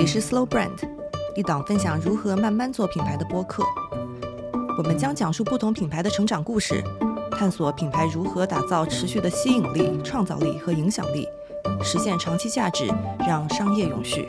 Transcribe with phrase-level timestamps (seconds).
[0.00, 0.78] 里是 Slow Brand，
[1.36, 3.62] 一档分享如何慢慢做品牌的播客。
[4.78, 6.82] 我们将讲述不同品牌的成长故事，
[7.32, 11.28] 探索品牌如何打造持续的吸引力、创造力和影响力，
[11.82, 12.86] 实现长期价值，
[13.28, 14.26] 让商业永续。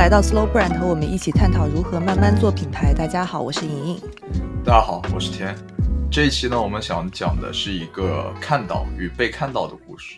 [0.00, 2.94] 来到 Slow Brand，和我们一起探讨如何慢慢做品牌。
[2.94, 4.00] 大家好，我是莹莹。
[4.64, 5.54] 大家好，我是天。
[6.10, 10.16] 这一期呢，我们想讲的是一个看到与被看到的故事。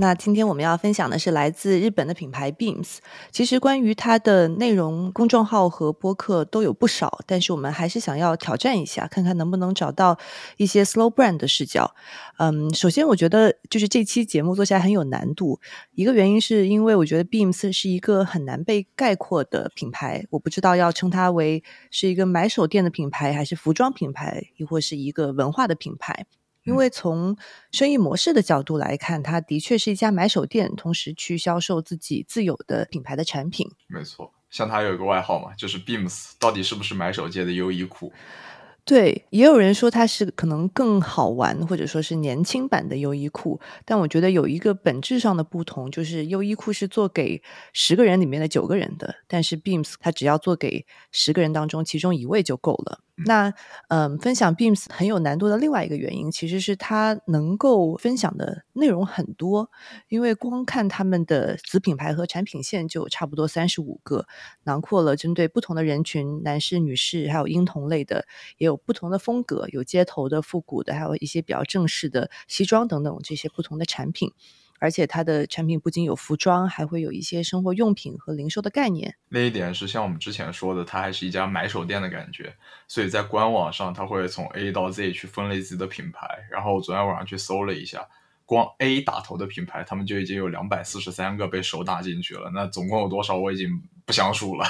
[0.00, 2.98] 那今天我们要分享的是来自日本的品牌 Beams。
[3.32, 10.16] 其实关于它的内容，公众号和播客都有不少，但是我们还是想要挑战一下，看看能不能找到
[10.56, 11.96] 一些 Slow Brand 的视角。
[12.38, 15.58] 嗯，首先我觉得就是这期节目做起来很有难度，
[15.90, 26.26] 一个原因是因为我觉得 Beams 是一个很难被概括的品牌，我不知道要称它为是一个买手店的品牌，还是服装品牌，亦或是一个文化的品牌。
[26.68, 27.34] 因为从
[27.72, 33.66] 生意模式的角度来看，它的确是一家买手店，同时去销售自己自有的品牌的产品。
[33.86, 38.12] 没错，像它有一个外号嘛，就是 Beams，到底是不是买手界的优衣库？
[38.84, 43.60] 对，也有人说它是可能更好玩，或者说是年轻版的优衣库。
[43.84, 47.42] 但我觉得有一个本质上的不同，就是优衣库是做给
[47.74, 53.00] 十个人里面的九个人的，但是 Beams 它只要做给十个人当中其中一位就够了。
[53.24, 53.52] 那
[53.88, 59.70] 嗯，分享 Beams 很有难度的另外一个原因，其实是它能够分享的内容很多。
[60.08, 64.26] 因为光看他们的子品牌和产品线就差不多三十五个，
[64.64, 68.26] 囊括了针对不同的人群，男士、女士，还有婴童类的，
[68.58, 74.32] 也有不同的风格，有街头的、复古的，还有一些比较正式的西装等等这些不同的产品。
[74.78, 79.16] 而且它的产品不仅有服装，还会有一些生活用品和零售的概念。
[79.28, 82.54] 另一点是，像我们之前说的，它还是一家买手店的感觉，
[82.86, 86.26] 所以在官网上，它会从 A 到 Z 去分类自己的品牌。
[86.50, 88.06] 然后我昨天晚上去搜了一下，
[88.44, 92.50] 光 A 打头的品牌，他们就已经有两百四十三个被手打进去了。
[92.54, 93.68] 那总共有多少，我已经
[94.04, 94.64] 不想数了。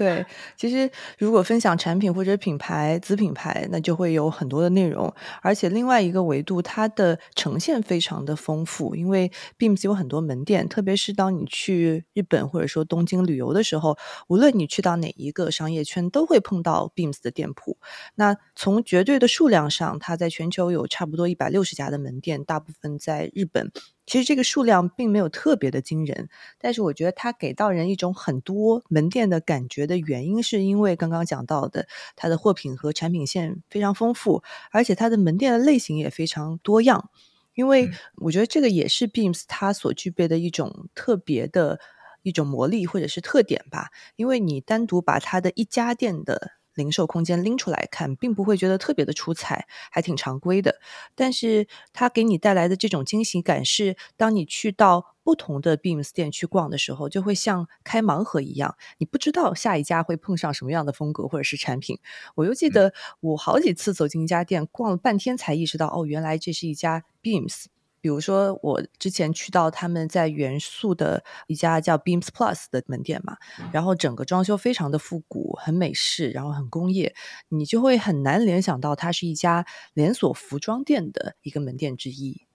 [0.00, 0.24] 对，
[0.56, 17.76] 其实如果分享产品或者品牌子品牌，那就会有很多的内容，而且另外一个维度，它的呈现非常的丰富，因为 Beams 有很多门店，特别是当你去日本或者说东京旅游的时候，无论你去到哪一个商业圈，都会碰到 Beams 的店铺。
[18.14, 23.70] 那从绝对的数量上，它在全球有差不多一百六十家的门店，大部分在日本。
[24.10, 26.28] 其实这个数量并没有特别的惊人，
[26.58, 37.08] 但是我觉得它给到人一种很多门店的感觉的原因，是因为刚刚讲到的，它的货品和产品线非常丰富，而且它的门店的类型也非常多样。
[37.54, 41.78] 因为我觉得这个也是 Beams 它所具备的一种特别的
[42.22, 43.90] 一种魔力或者是特点吧。
[44.16, 46.59] 因为你单独把它的一家店的。
[46.80, 50.80] 零售空间拎出来看，并不会觉得特别的出彩，还挺常规的。
[51.14, 61.98] 但是它给你带来的这种惊喜感，是当你去到不同的 Beams 店去逛的时候，就会像开盲盒一样，你不知道下一家会碰上什么样的风格或者是产品。
[62.34, 67.66] 我又记得我好几次走进一家店，逛了半天才意识到，哦，原来这是一家 Beams。
[68.00, 73.36] 比如说，我之前去到他们在元素的一家叫 Beams Plus 的门店嘛，
[73.72, 77.14] 然后整个装修非常的复古，很美式，然后很工业，
[77.48, 82.46] 你就会很难联想到它是一家连锁服装店的一个门店之一。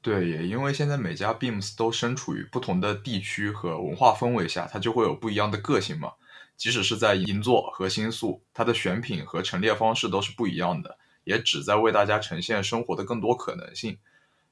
[0.00, 6.12] 对，也因为现在每家 Beams 都身处于不同的地区和文化氛围下，它就会有不一样的个性嘛。
[6.56, 13.98] 即使是在银座和新宿，它的选品和陈列方式都是不一样的，也旨在为大家呈现生活的更多可能性。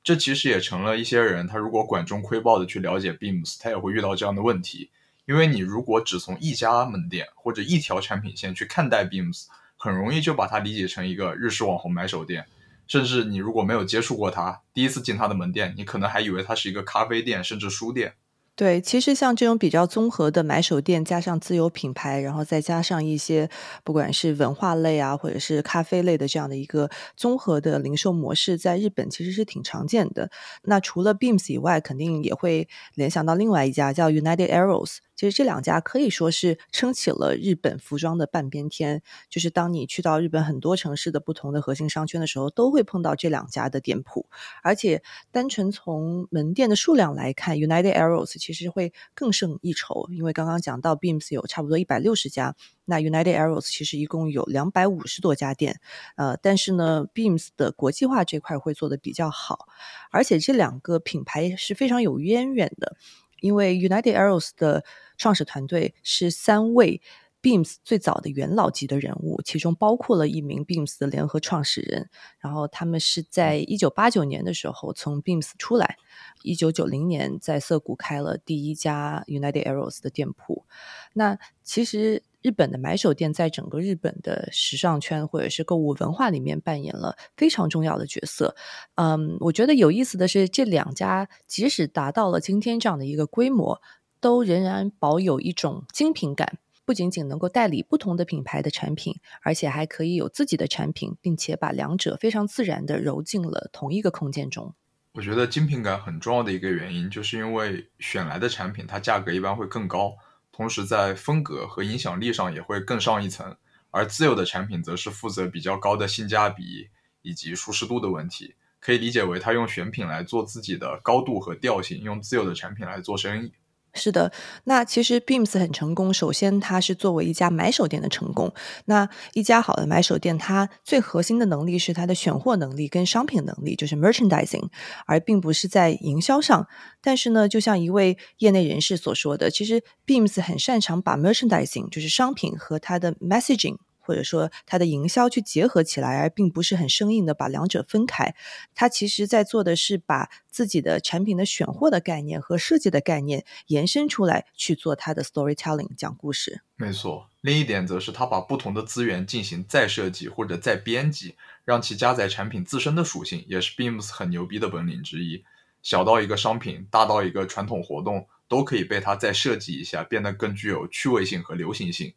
[0.04, 4.90] 这其实也成了一些人，他如果管中窥豹的去了解 Beams，他也会遇到这样的问题。
[5.24, 9.46] 因为你如果只从一家门店或者一条产品线去看待 Beams，
[9.76, 12.44] 很容易就把它理解成一个日式网红买手店。
[12.88, 18.14] 甚至你如果没有接触过它，第一次进它的门店，你可能还以为它是一个咖啡店，甚至书店。
[18.54, 23.48] 对，其实像这种比较综合的买手店，加上自有品牌，然后再加上一些
[23.82, 30.30] 不管是文化类啊，或者是咖啡类的这样的一个综合的零售模式，在日本其实是挺常见的。
[30.64, 34.98] 那除了 Beams 以外，肯定也会联想到另外一家叫 United Arrows。
[35.14, 39.02] 其实这两家可以说是撑起了日本服装的半边天。
[39.28, 44.26] 就是当你去到日本很多城市的不同的核心商圈的时候，都会碰到这两家的店铺。
[44.62, 50.08] 而且单纯从门店的数量来看，United Arrows 其实会更胜一筹。
[50.10, 52.54] 因为刚刚讲到 Beams 有差不多一百六十家，
[52.84, 55.80] 那 United Arrows 其实一共有两百五十多家店。
[56.16, 59.68] 呃，但是呢，Beams 的国际化这块会做的比较好，
[60.10, 62.96] 而且这两个品牌是非常有渊源的。
[63.42, 64.82] 因为 United Arrows 的
[65.18, 67.02] 创始团队是三位
[67.42, 72.08] Beams 最早的元老级的人物，其中包括了一名 Beams 的联合创始人。
[72.38, 75.96] 然后他们是在一九八九年的时候从 Beams 出来，
[76.42, 80.64] 一九九零年在涩谷开了第一家 United Arrows 的店铺。
[81.12, 82.22] 那其实。
[82.42, 88.54] 日本的买手店在整个日本的时尚圈或者是购物文化里面扮演了非常重要的角色。
[88.96, 93.80] 嗯，我觉得有意思的是，这两家即使达到了今天这样的一个规模，
[94.20, 96.58] 都仍然保有一种精品感。
[96.84, 104.74] 不仅仅能够代理不同的品牌的产品，而且还可以有自己的产品，并且把两者非常自然的揉进了同一个空间中。
[105.12, 110.16] 我觉得精品感很重要的一个原因，就是因为选来的产品它价格一般会更高。
[110.52, 113.56] 同时，在风格和影响力上也会更上一层，
[113.90, 116.90] 而自有的产品则是负责比较高的性价比
[117.22, 123.52] 以及舒适度的问题，可以理解为他用选品来做自己的高度和调性，用自有的产品来做生意。
[123.94, 124.32] 是的，
[124.64, 126.12] 那其实 Beams 很成功。
[126.14, 128.52] 首先，它是作为一家买手店的成功。
[128.86, 134.68] 那一家好的买手店，它最核心的能力是它的选货能力跟商品能力，就是 merchandising，
[135.06, 136.66] 而并不是在营销上。
[137.02, 143.76] 但是呢，就像一位业内人士所说的，其实 Beams 很擅长把 merchandising，就是商品和它的 messaging。
[144.02, 148.34] 或者说它的营销去结合起来，而并不是很生硬的把两者分开。
[148.74, 156.60] 它其实在做的是把自己的产品的选货的概念和设计的概念延伸出来，去做它的 storytelling 讲故事。
[156.76, 165.44] 没错，另一点则是它把不同的资源进行再设计或者再编辑，让其加载产品自身的属性，也是 Beams 很牛逼的本领之一。
[165.80, 172.14] 小到一个商品，大到一个传统活动，都可以被它再设计一下，变得更具有趣味性和流行性。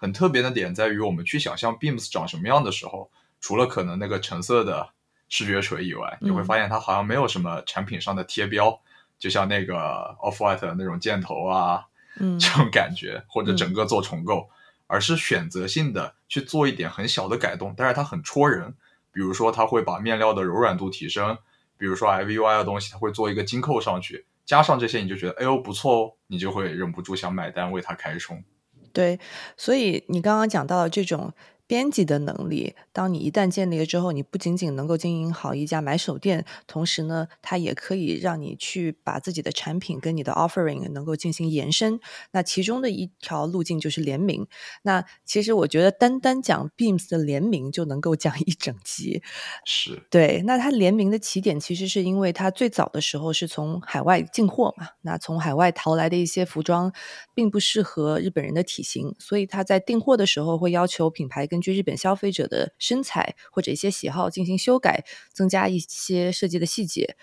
[0.00, 3.10] 很特别的点在于，我们去想象 Beams 长什么样的时候，
[3.40, 4.88] 除了可能那个橙色的
[5.28, 8.80] 视觉锤以外，你会发现它好像没有什么产品上的贴标，
[9.18, 9.74] 就像那个
[10.22, 11.84] Off White 那种箭头啊，
[12.38, 14.48] 这种感觉，或者整个做重构，
[14.86, 18.74] 而是选择性的去做一点很小的改动，但是它很戳人。
[19.10, 21.36] 比如说，它会把面料的柔软度提升，
[21.76, 28.44] 比如说 IVY 的东西，它会做一个金扣上去，加上这些，你就觉得哎呦不错哦，你就会忍不住想买单为它开冲。
[28.92, 29.18] 对，
[29.56, 31.32] 所以你刚刚讲到这种。
[31.68, 42.00] 编辑的能力，当你一旦建立了之后，你不仅仅能够经营好一家买手店，同时呢，它也可以让你去把自己的产品跟你的 offering 能够进行延伸。
[42.32, 44.46] 那其中的一条路径就是联名。
[44.82, 49.22] 那其实我觉得单单讲 Beams 的联名就能够讲一整集。
[49.66, 50.42] 是对。
[50.46, 56.90] 那它联名的起点其实是因为它最早的时候是从海外进货嘛，那从海外淘来的一些服装
[57.34, 67.16] 并不适合日本人的体型，所以他在订货的时候会要求品牌跟根据日本消费者的身材或者一些喜好进行修改，增加一些设计的细节。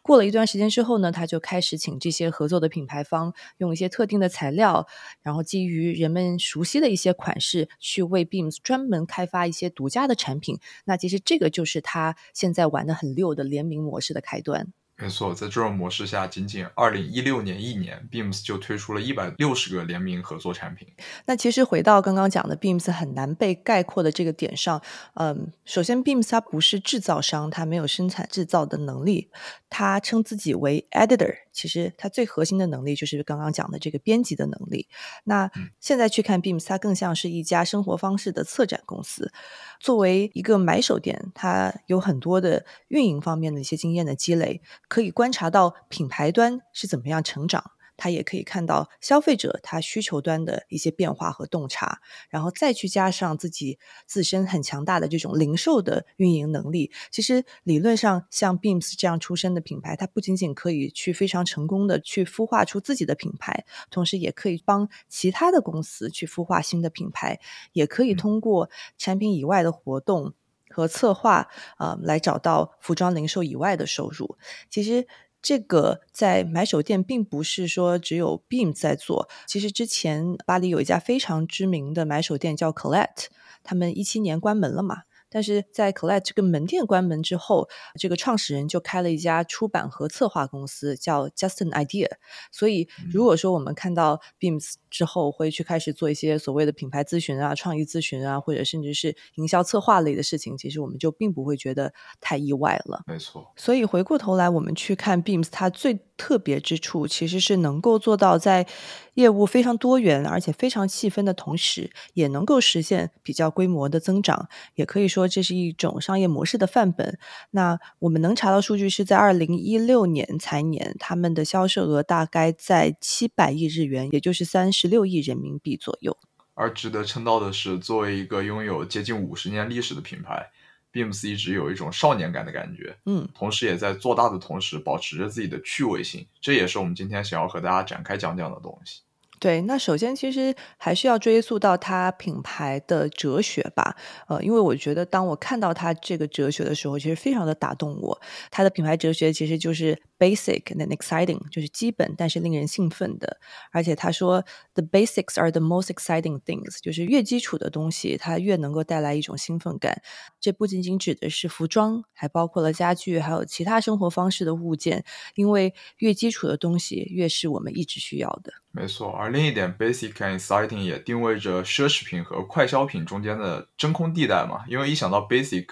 [0.00, 4.86] 过了一段时间之后呢，他就开始请这些合作的品牌方用一些特定的材料，
[5.22, 10.60] 然后基于人们熟悉的一些款式，去为 Beams 专门开发一些独家的产品。
[10.84, 14.72] 那其实这个就是他现在玩的很溜的联名模式的开端。
[15.00, 20.86] 没错，在这种模式下，仅仅二零一六年一年，Beams 就推出了一百六十个联名合作产品。
[21.24, 24.80] 那其实回到刚刚讲的 Beams 很难被概括的这个点上，
[25.14, 29.30] 嗯，首先 Beams 它不是制造商，它没有生产制造的能力，
[29.70, 31.34] 它称自己为 Editor。
[31.52, 34.88] 其实它最核心的能力就是刚刚讲的这个编辑的能力。
[35.24, 39.32] 那现在去看 Beams，它更像是一家生活方式的策展公司。
[39.78, 47.72] 作为一个买手店，它有很多的运营方面的一些经验的积累，可以观察到品牌端是怎么样成长。
[48.00, 56.90] 他也可以看到消费者他需求端的一些变化和洞察，然后再去加上自己自身很强大的这种零售的运营能力。
[57.10, 67.38] 其实理论上，像 Beams 这样出身的品牌，它不仅仅可以去非常成功的去孵化出自己的品牌，同时也可以帮其他的公司去孵化新的品牌，
[67.74, 70.32] 也可以通过产品以外的活动
[70.70, 74.38] 和策划啊，来找到服装零售以外的收入。
[74.70, 75.06] 其实。
[75.42, 83.26] 这个在买手店并不是说只有 Beam 在做，其实之前巴黎有一家非常知名的买手店叫 Colette，
[83.62, 85.04] 他们一七年关门了嘛。
[85.30, 87.68] 但是在 Collect 这个门店关门之后，
[87.98, 92.08] 这个创始人就开了一家出版和策划公司，叫 Justin Idea。
[92.50, 103.04] 所以，如果说我们看到 Beams 之后会去开始做一些所谓的品牌咨询啊、创意咨询啊，或者甚至是营销策划类的事情，其实我们就并不会觉得太意外了。
[103.06, 103.52] 没错。
[103.54, 108.66] 所以回过头来，我们去看 Beams，它最特别之处其实是能够做到在
[109.14, 115.19] 业务非常多元而且非常细分的同时，也能够实现比较规模的增长，也可以说。
[115.20, 117.18] 说这是一种商业模式的范本。
[117.50, 126.16] 那我们能查到数据是在二零一六年财年，他们的销售额大概在七百亿日元，也就是三十六亿人民币左右。
[126.54, 130.46] 而值得称道的是，作为一个拥有接近五十年历史的品牌
[130.92, 132.96] ，Beams 一直有一种少年感的感觉。
[133.06, 136.26] 嗯，同时也在做大的同时，保持着自己的趣味性。
[136.40, 139.00] 这也是我们今天想要和大家展开讲讲的东西。
[139.40, 143.96] 对，那首先其实还是要追溯到它品牌的哲学吧，
[144.28, 148.20] 呃，因为我觉得当我看到它这个哲学的时候，其实非常的打动我。
[148.50, 153.40] 它的品牌哲学其实就是 basic and exciting，就是基本但是令人兴奋的。
[153.72, 160.02] 而且他说 the basics are the most exciting things，就是越基础的东西，它越能够带来一种兴奋感。
[160.38, 165.02] 这不仅仅指的是服装，还包括了家具，还有其他生活方式的物件，
[165.34, 168.52] 因为越基础的东西，越是我们一直需要的。
[168.72, 174.64] 没错，而另一点，basic and exciting 也定位着奢侈品和快消品中间的真空地带嘛。
[174.68, 175.66] 因为一想到 basic，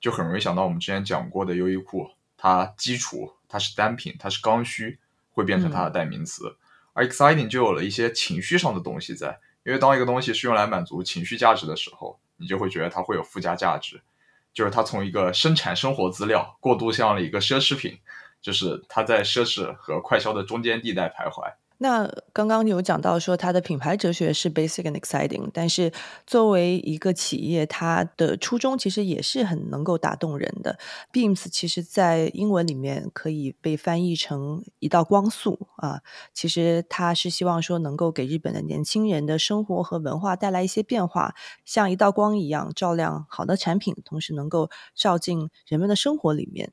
[0.00, 4.98] 就很容易想到我们之前讲过的优衣库，它基础，它是单品，它是刚需，
[5.30, 6.56] 会变成它的代名词。
[6.94, 14.00] 而 exciting 就有了一些情绪上的东西在，因为当一个东西是用来满足情绪价值的时候，你就会觉得它会有附加价值，
[14.54, 17.98] 就是它从一个生产生活资料过渡向了一个奢侈品，
[18.40, 21.52] 就是它在奢侈和快消的中间地带徘徊。
[21.82, 25.92] 那刚刚有讲到说它的品牌哲学是 basic and exciting，但是
[26.24, 30.78] 作为一个企业，它的初衷其实也是很能够打动人的。
[31.12, 41.34] Beams 其实在英文里面可以被翻译成一道光束啊，其实它是希望说能够给日本的年轻人的生活和文化带来一些变化，
[41.64, 46.72] 像一道光一样照亮好的产品，同时能够照进人们的生活里面。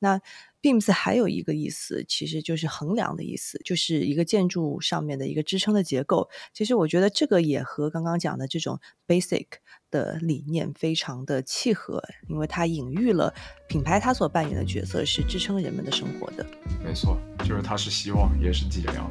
[0.00, 0.20] 那
[0.60, 6.28] Beams 还有一个意思，其实就是衡量的意思，就是一个建筑上面的一个支撑的结构。
[6.52, 9.46] 其实我觉得这个也和刚刚讲的这种 basic
[9.90, 13.32] 的理念非常的契合，因为它隐喻了
[13.68, 16.44] 品牌它所扮演的角色是支撑人们的生活的。
[16.84, 19.10] 没错，就是它是希望，也是脊梁。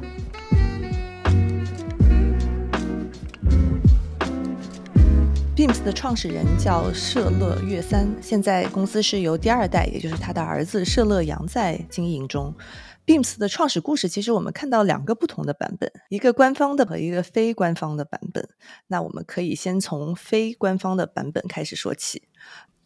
[5.58, 12.54] Beams 的创始人叫舍乐月三，现在公司是由第二代，也就是他的儿子舍乐阳在经营中。
[13.04, 18.48] Beams 的创始故事，其实我们看到两个不同的版本，一个官方的和一个非官方的版本。
[18.86, 22.28] 那我们可以先从非官方的版本开始说起。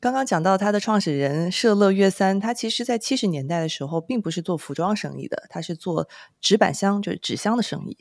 [0.00, 6.08] 刚刚讲到他的创始人舍乐月三，他其实在七十年代的时候，并不是做服装生意的，他是做
[6.40, 7.98] 纸板箱，就是纸箱的生意。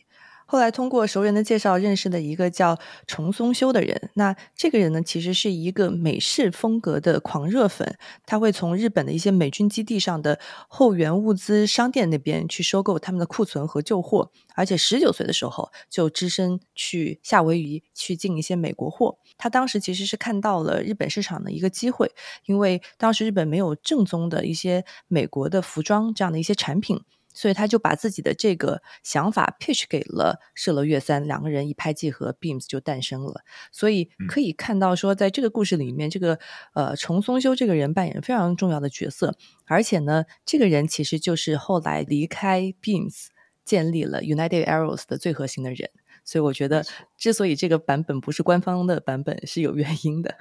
[0.51, 2.77] 后来通过熟人的介绍认识了一个叫
[3.08, 4.10] 重松修的人。
[4.15, 14.29] 那这个人呢，其实是一个美式风格的狂热粉，他会从日本的一些美军基地上的后援物资商店那边去收购他们的库存和旧货。
[14.53, 19.20] 而且十九岁的时候就只身去夏威夷去进一些美国货。
[19.38, 22.12] 他当时其实是看到了日本市场的一个机会，
[22.43, 27.00] 因为当时日本没有正宗的一些美国的服装这样的一些产品。
[27.33, 33.41] 所以他就把自己的这个想法 pitch 给了舍乐月三，两个人一拍即合，Beams 就诞生了。
[33.71, 36.39] 所以可以看到说，在这个故事里面，这个
[36.73, 39.35] 呃重松修这个人扮演非常重要的角色，
[39.65, 43.27] 而且呢，这个人其实就是后来离开 Beams
[43.63, 45.89] 建立了 United Arrows 的最核心的人。
[46.23, 46.85] 所以我觉得，
[47.17, 50.38] 之所以这个版本不是官方的版本，是有原因的。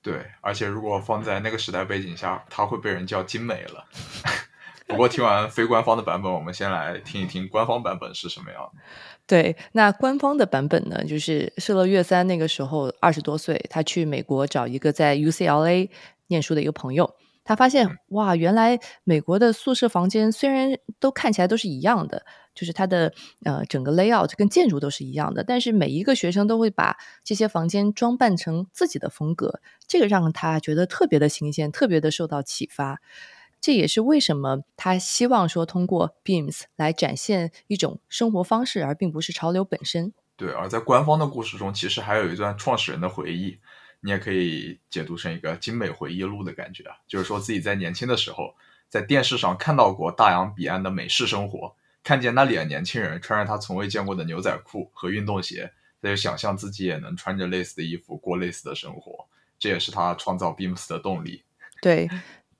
[0.00, 3.86] 对，而且如果放在那个时代背景下，他会被人叫精美了。
[4.92, 8.82] 不过听完非官方的版本，我们先来听一听官方版本是什么样的。
[9.26, 15.88] 对，那官方的版本呢，就是舍乐月三那个时候二十多岁，他去美国找一个在 UCLA
[16.26, 23.12] 念书的一个朋友，他发现哇，原来美国的宿舍房间虽然都看起来都是一样的，就是它的
[23.44, 33.00] 呃整个 layout 跟建筑都是一样的，但是每一个学生都会把这些房间装扮成自己的风格，这个让他觉得特别的新鲜，特别的受到启发。
[33.62, 40.12] 这也是为什么他希望说通过 Beams 来展现一种生活方式，而并不是潮流本身。
[40.36, 43.56] 对，而在官方的故事中，其实还有一段创始人的回忆，
[44.00, 46.96] 你也可以解读成一个精美回忆录的感觉啊。
[47.06, 48.52] 就是说自己在年轻的时候，
[48.88, 59.28] 在电视上看到过大洋彼岸的美式生活，看见那里的年轻人穿着他从未见过的牛仔裤和运动鞋，他就想象自己也能穿着类似的衣服过类似的生活。
[59.56, 61.44] 这也是他创造 Beams 的动力。
[61.80, 62.10] 对。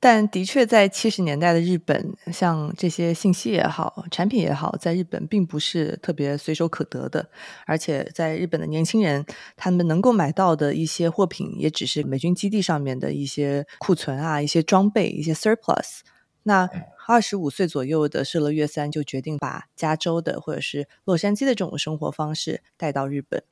[0.05, 7.31] 但的确，在七十年代的日本，像这些信息也好，产品也好，在日本并不是特别随手可得的。
[7.67, 9.25] 而且，在日本的年轻人，
[9.57, 16.01] 他们能够买到的一些货品，也只是美军基地上面的一些库存啊，一些装备，一些 surplus。
[16.43, 16.69] 那
[17.07, 23.45] 二十五岁左右的舍乐月三就决定把加州的或者是洛杉矶的这种生活方式带到日本。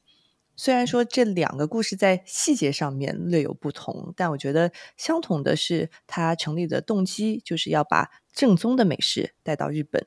[0.63, 10.07] 虽然说这两个故事在细节上面略有不同，但我觉得相同的是，它成立的动机就是要把正宗的美食带到日本。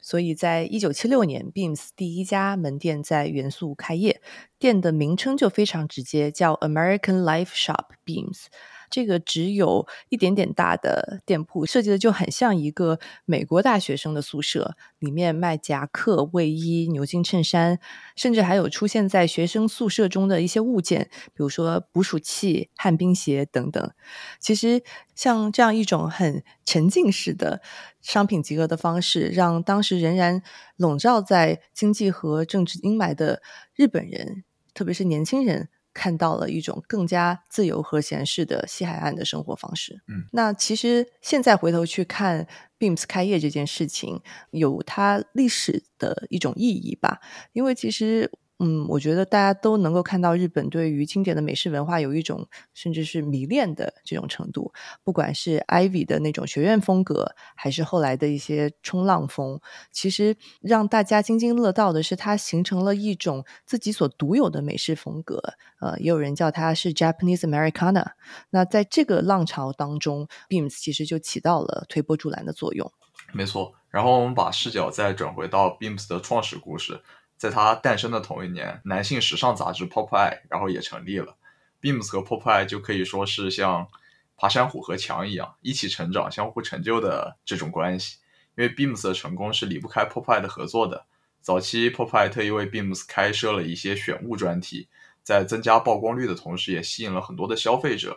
[0.00, 4.22] 所以在一九七六年，Beams 第一家门店在元素开业，
[4.60, 8.44] 店的名称就非常直接，叫 American Life Shop Beams。
[8.90, 17.78] 这个只有一点点大的店铺，设计的就很像一个美国大学生的宿舍，里面卖夹克、卫衣、牛津衬衫，
[18.16, 23.92] 甚至还有出现在学生宿舍中的一些物件，比如说捕鼠器、旱冰鞋等等。
[24.38, 24.82] 其实，
[25.14, 27.60] 像这样一种很沉浸式的
[28.00, 30.42] 商品集合的方式，让当时仍然
[30.76, 33.42] 笼罩在经济和政治阴霾的
[33.74, 35.68] 日本人，特别是年轻人。
[35.94, 40.02] 看到了一种更加自由和闲适的西海岸的生活方式。
[40.08, 42.46] 嗯，那其实现在回头去看
[42.78, 44.20] Beams 开业这件事情，
[44.50, 47.20] 有它历史的一种意义吧，
[47.52, 48.30] 因为其实。
[48.64, 54.72] 嗯，我觉得大家都能够看到日本对于经典的美式文化有一种甚至是迷恋的这种程度。
[55.02, 59.60] 不管是 Ivy 的那种学院风格，还是后来的一些冲浪风，
[59.92, 65.42] 其实让大家津津乐道的是，它形成了一种自己所独有的美式风格。
[65.80, 68.12] 呃，也有人叫它是 Japanese Americana。
[68.48, 72.90] 那在这个浪潮当中，Beams 其实就起到了推波助澜的作用。
[73.34, 73.74] 没错。
[73.90, 77.02] 然后我们把视角再转回到 Beams 的创始故事。
[77.44, 81.36] 在它诞生的同一年，男性时尚杂志《Pop Eye》然后也成立了。
[81.78, 83.86] Beams 和 Pop Eye 就可以说是像
[84.34, 88.16] 爬山虎和墙一样，一起成长、相互成就的这种关系。
[88.56, 91.04] 因为 Beams 的成功是离不开 Pop Eye 的合作的。
[91.42, 94.88] 早期 Pop Eye 特意为 Beams 开设了一些选物专题，
[95.22, 98.16] 在增加曝光率的同时，也吸引了很多的消费者。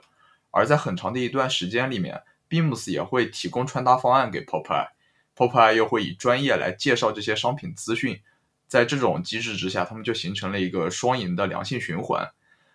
[0.52, 8.22] 而在很长的一段时间里面，Beams 也会提供穿搭方案给 Pop Eye，Pop Eye 又会以专业来介绍这些商品资讯。
[8.68, 12.30] 在这种机制之下，他们就形成了一个双赢的良性循环。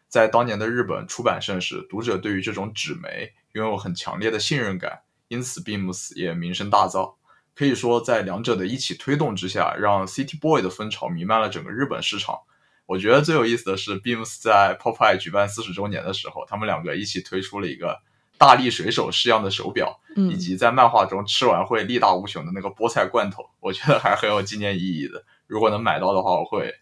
[0.09, 7.15] 在当年的日本出版盛世，读者对于这种纸媒拥有很强烈的信任感，因此 Beams 也名声大噪。
[7.55, 12.41] 可以说，在两者的一起推动之下，让 City Boy 的风潮弥漫了整个日本市场。
[12.87, 18.01] 我觉得最有意思的是，Beams 在 Pop Eye 举办四十周年的时候，他们两个一起推出了一个
[18.37, 25.25] 大力水手式样的手表，以及在漫画中吃完会力大无穷的那个菠菜罐头，我觉得还是很有纪念意义的。
[25.53, 26.73] 如果能买到的话，我会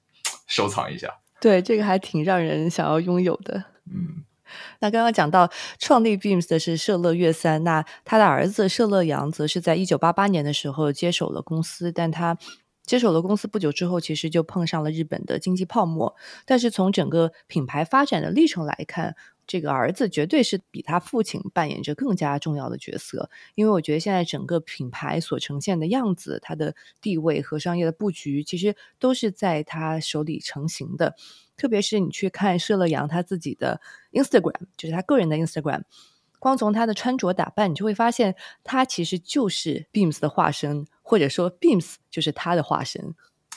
[0.46, 1.12] 收藏一下。
[1.40, 3.64] 对，这个还挺让人想要拥有的。
[3.92, 4.22] 嗯，
[4.78, 12.38] 那刚刚讲到创立 Beams 的是社乐月三，那他的儿子社乐阳则是在一九八八年的时候接手了公司，但他
[12.85, 16.14] 接手了公司不久之后，其实就碰上了日本的经济泡沫。
[16.46, 19.16] 但是从整个品牌发展的历程来看，
[19.50, 31.16] 这个儿子绝对是比他父亲扮演着更加重要的角色，因为我觉得现在整个品牌所呈现的样子，他的地位和商业的布局，其实都是在他手里成型的。
[31.56, 33.80] 特别是你去看舍乐阳他自己的
[34.12, 35.82] Instagram，就是他个人的 Instagram，
[36.38, 43.16] 光从他的穿着打扮，你就会发现他其实就是 Beams 的化身，或者说 Beams 就是他的化身。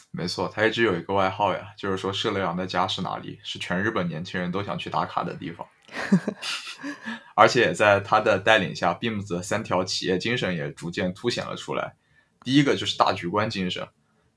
[0.09, 3.39] 没错，他一直有一个外号呀，就是说舍乐阳的家是哪里？
[3.43, 5.67] 是全日本年轻人都想去打卡的地方。
[7.35, 11.95] 而且在他的带领下，Beams 的三条企业精神也逐渐凸显了出来。
[12.43, 13.87] 第一个就是大局观精神，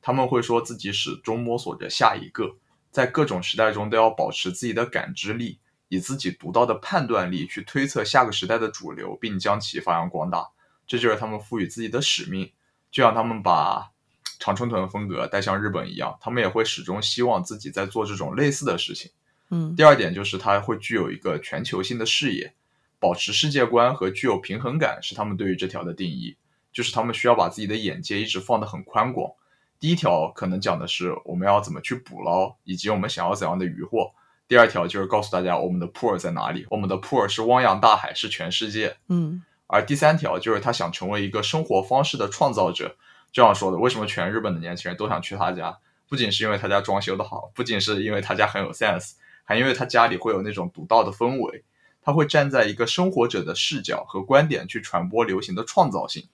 [0.01, 2.57] 他们会说自己始终摸索着下一个，
[2.91, 10.47] 在各种时代中都要保持自己的感知力，以自己独到的判断力去推测下个时代的主流，并将其发扬光大。
[10.87, 12.53] 这就是他们赋予自己的使命。
[12.93, 13.91] 就像他们把
[14.39, 19.11] 常春藤风格带向日本一样，他们也会始终希望自己在做这种类似的事情。
[19.51, 22.53] 嗯，第二点就是它会具有一个全球性的视野，
[22.99, 26.37] 保持世界观和具有平衡感是他们对于这条的定义。
[26.73, 29.33] 就是他们需要把自己的眼界一直放得很宽广。
[29.81, 34.13] 第一条可能讲的是我们要怎么去捕捞，以及我们想要怎样的渔获。
[34.47, 38.95] 第二条就是告诉大家我们的 pool 在哪里，我们的 pool 是汪洋大海，是全世界。
[39.09, 42.95] 嗯，而第三条就是他想成为一个生活方式的创造者。
[43.33, 45.79] 这样说的，为什么全日本的年轻人都想去他家？
[46.09, 49.13] 不仅是因为他家装修的好，不仅是因为他家很有 sense。
[49.47, 51.65] 还因为他家里会有那种独到的氛围，
[52.03, 56.29] 他会站在一个生活者的视角和观点去传播流行的创造性。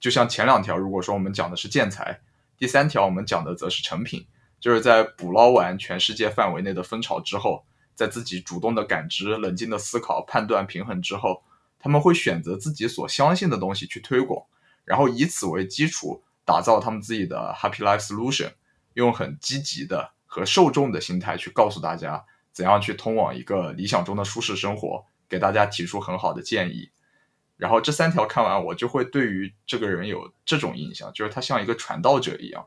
[0.00, 2.20] 就像前两条，如果说我们讲的是建材，
[2.56, 4.24] 第三条我们讲的则是成品，
[4.60, 7.64] 就是在捕捞完全世界范围内的风潮之后，
[7.94, 11.42] 在自己主动的感知、冷静的思考、判断、平衡之后，
[11.78, 14.44] 他们会选择自己所相信的东西去推广，
[14.84, 18.52] 然后以此为基础打造他们自己的 Happy Life Solution，
[18.92, 22.24] 用很积极的和受众的心态去告诉大家。
[22.54, 25.04] 怎样去通往一个理想中的舒适生活？
[25.28, 26.90] 给大家提出很好的建议。
[27.56, 32.66] 然后这三条看完，我就会对于这个人有这种印象，就是他像一个传道者一样。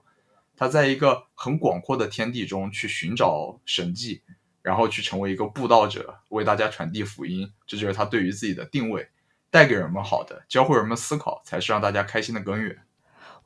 [0.56, 4.24] 他在一个很广阔的天地中去寻找神迹，
[4.62, 9.08] 然后去成为一个布道者，为大家传递福音，这就是他对于自己的定位，
[9.52, 12.87] 带给人们好的，教会人们思考，才是让大家开心的根源。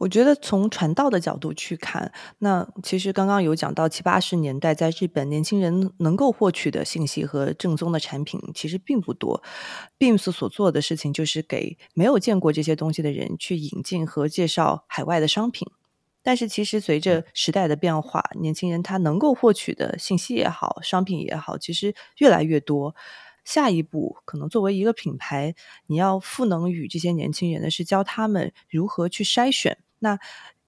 [0.01, 9.43] 我觉得从传道的角度去看，那其实刚刚有讲到七八十年代在日本年轻人能够获取的信息和正宗的产品其实并不多。
[9.99, 15.67] Beams 所做的事情就是给没有见过这些东西的人去引进和介绍海外的商品。
[16.23, 22.95] 但是其实随着时代的变化，年轻人他能够获取的信息也好，商品也好，其实越来越多。
[23.45, 25.53] 下一步可能作为一个品牌，
[25.85, 29.77] 你要赋能于这些年轻人的是教他们如何去筛选。
[30.01, 30.19] 那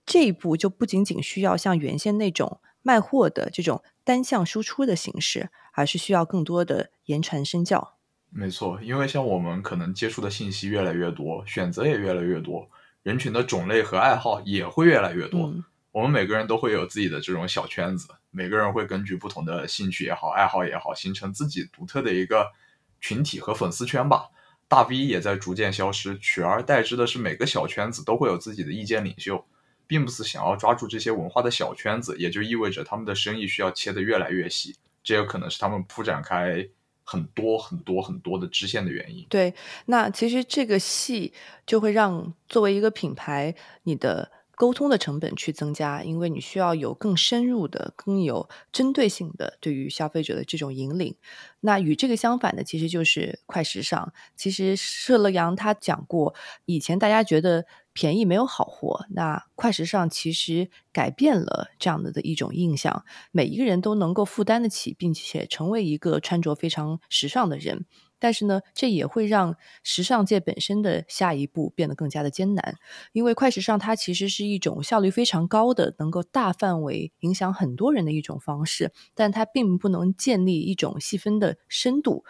[0.05, 7.97] 这一步就不仅仅需要像原先那种卖货的这种单向输出的形式，而是需要更多的言传身教。
[8.29, 12.67] 没错，因为像我们可能接触的信息越来越多，选择也越来越多。
[13.03, 15.53] 人群的种类和爱好也会越来越多，
[15.91, 22.51] 我们每个人都会有自己的这种小圈子，每个人会根据不同的兴趣也好、爱好也好，形成自己独特的一个
[22.99, 24.29] 群体和粉丝圈吧。
[24.73, 29.45] 大 V 也在逐渐消失，取而代之的是每个小圈子都会有自己的意见领袖，
[29.85, 36.67] 并不是想要抓住这些文化的小圈子，也就意味着他们的生意需要切得越来越细，这有可能是他们铺展开。
[37.05, 39.25] 很多很多很多的支线的原因。
[39.29, 39.53] 对，
[39.87, 41.33] 那其实这个细
[41.67, 51.15] 就会让作为一个品牌，你的沟通的成本去增加，因为你需要有更深入的、更有针对性的对于消费者的这种引领。
[51.61, 54.13] 那与这个相反的，其实就是快时尚。
[54.35, 56.35] 其实社乐阳他讲过，
[56.65, 57.65] 以前大家觉得。
[57.95, 63.05] 便宜没有好货，那快时尚其实改变了这样的的一种印象。
[63.31, 67.85] 每一个人都能够负担得起，并且成为一个穿着非常时尚的人。
[68.23, 72.75] 但是呢，这也会让时尚界本身的下一步变得更加的艰难。
[73.11, 82.23] 因为快时尚它其实是一种效率非常高的，能够大范围影响很多人的一种方式，但它并不能建立一种细分的深度。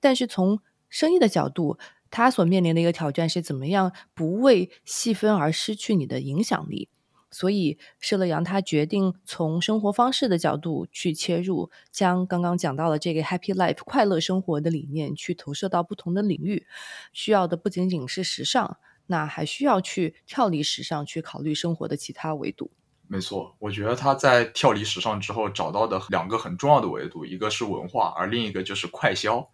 [0.00, 1.78] 但是从生意的角度，
[2.10, 6.88] 它所面临的一个挑战是怎么样不为细分而失去你的影响力？
[7.38, 16.66] 所以，舍乐阳他决定从生活方式的角度去切入，将刚刚讲到的这个 Happy Life 快乐生活的理念去投射到不同的领域。
[17.12, 22.70] 需要的不仅仅是时尚，那还需要去跳离时尚，去考虑生活的其他维度。
[23.06, 29.46] 没错，我觉得他在跳离时尚之后找到的两个很重要的维度，一个是文化，而另一个就是快消。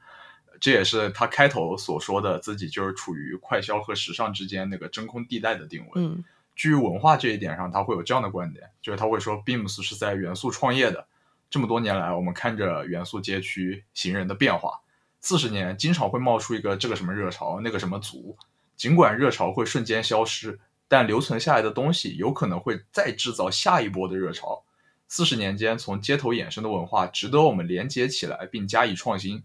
[0.61, 5.89] 这也是他开头所说的，自己就是处于快消和时尚之间那个真空地带的定位。
[5.97, 6.23] 嗯，
[6.55, 11.07] 基于文化这一点上，他会有这样的观点，就是他会说，Beams 是在元素创业的。
[11.51, 14.81] 这么多年来，我们看着元素街区行人的变化，
[15.21, 18.37] 四十年经常会冒出一个这个什么热潮，那个什么族。
[18.77, 24.65] 尽管热潮会瞬间消失，但留存下来的东西有可能会再制造下一波的热潮。
[25.09, 29.43] 四十年间从街头衍生的文化，值得我们连接起来并加以创新。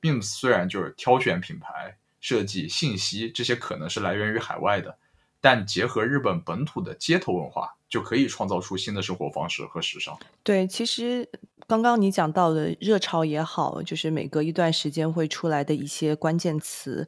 [0.00, 4.96] Beams 虽然就是挑选品牌、设计、信息这些可能是来源于海外的，
[5.40, 10.18] 但结合日本本土的街头文化，就可以创造出新的生活方式和时尚。
[10.42, 11.28] 对，其实
[11.66, 17.06] 刚刚你讲到的热潮也好，就是每隔一段时间会出来的一些关键词，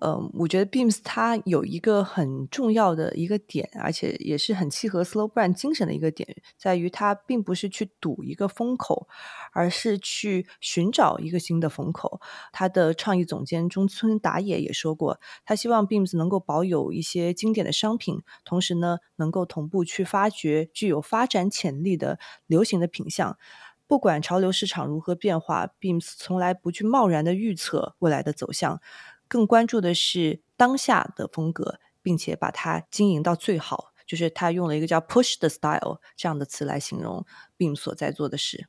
[0.00, 9.08] 嗯，我觉得 Beams 它有一个很重要的一个点，而且也是很契合 Slow Brand 精神的一个点，在于它并不是去赌一个风口。
[9.52, 12.20] 而是去寻找一个新的风口。
[12.52, 23.38] 他的创意总监中村达也也说过，他希望 Beams 能够保有一些经典的商品，同时呢，能够同步去发掘具有发展潜力的流行的品相。
[23.86, 28.80] 不管潮流市场如何变化，Beams 从来不去贸然的预测未来的走向，
[29.26, 33.92] 更关注的是当下的风格，并且把它经营到最好。
[34.06, 37.24] 就是他用了一个叫 “push 的 style” 这样的词来形容
[37.58, 38.68] Beams 所在做的事。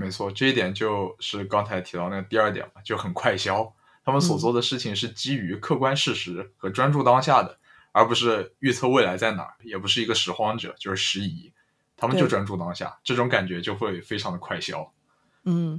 [0.00, 3.70] 没错，这一点就是刚才提到那个第二点嘛，就很快消。
[4.02, 7.58] 他们所做的事情是基于客观事实和专注当下的，
[7.92, 11.52] 而不是预测未来在哪儿，也不是一个拾荒者，就是拾遗。
[11.98, 14.90] 他们就专注当下，这种感觉就会非常的快消。
[15.44, 15.78] 嗯，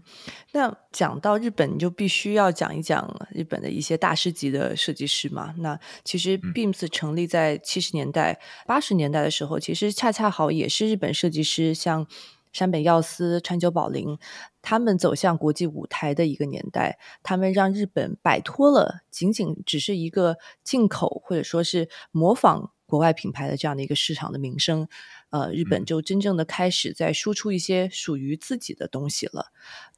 [0.51, 5.55] 那讲到日本，你就必须要讲一讲日本的一些大师级的设计师嘛。
[5.57, 12.05] 那其实 Beams 成立在七十年代、八十年代的时候，其实恰恰好也是日本设计师像。
[12.51, 14.17] 山本耀司、川久保玲，
[14.61, 24.87] 他们走向国际舞台的一个年代，他们让日本摆脱了仅仅只是一个进口或者说是模仿国外品牌的这样的一个市场的名声。
[25.29, 29.51] 呃，日本就真正的开始在输出一些属于自己的东西了。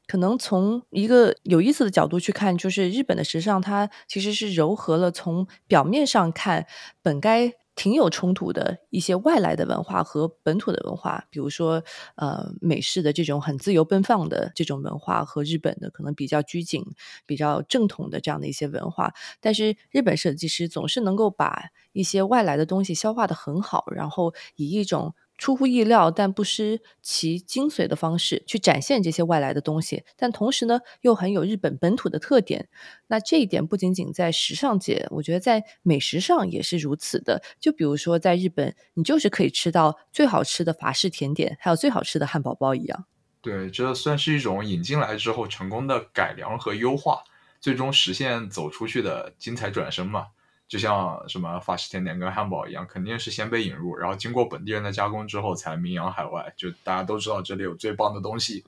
[0.06, 6.66] 可能从一个有意思的角度去看，就是日本的时尚，它其实是糅合了从表面上看
[7.02, 7.54] 本该。
[7.76, 11.82] 挺有冲突的一些外来的文化和本土的文化，比如说
[12.16, 16.84] 呃美式的这种很自由奔放的这种文化和日本的可能比较拘谨、
[17.26, 19.12] 比较正统的这样的一些文化。
[19.40, 25.14] 但是日本设计师总是能够把一些外来的东西消化的很好，然后以一种。
[25.36, 32.68] 出乎意料但不失其精髓的方式去展现这些外来的东西，但同时呢又很有日本本土的特点。
[33.08, 37.42] 那这一点不仅仅在时尚界，我觉得在美食上也是如此的。
[37.58, 43.04] 就比如说在日本，你就是可以吃到最好吃的法式甜点，还有最好吃的汉堡包一样。
[43.40, 47.24] 对，这算是一种引进来之后成功的改良和优化，
[47.60, 50.28] 最终实现走出去的精彩转身嘛。
[50.66, 56.52] 就像什么法式甜点跟汉堡一样，肯定是先被引入，然后经过本地人的加工之后才名扬海外。
[56.56, 58.64] 就大家都知道这里有最棒的东西。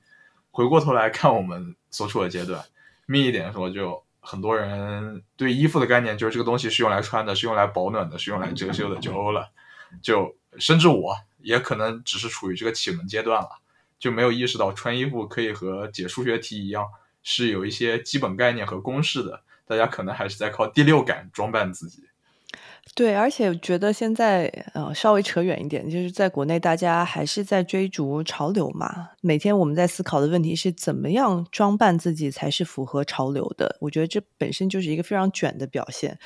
[0.51, 2.63] 回过头来看我们所处的阶段，
[3.05, 9.49] 密一点说，就很多人对衣服的概念就是这个东西是用来穿的，是用来保暖的，是用来遮羞的就欧了。
[10.01, 13.49] 就甚至我也可能只是处于这个启蒙阶段了，
[13.99, 16.85] 就没有意识到穿衣服可以和解数学题一样，
[17.23, 19.41] 是有一些基本概念和公式的。
[19.67, 22.01] 大家可能还是在靠第六感装扮自己，
[22.95, 29.09] 对，而且觉得现在呃稍微扯远一点，就是在国内大家还是在追逐潮流嘛。
[29.19, 33.75] 每天我们在思考的问题是怎么样装扮自己才是符合潮流的。
[33.81, 36.17] 我觉得这本身就是一个非常卷的表现。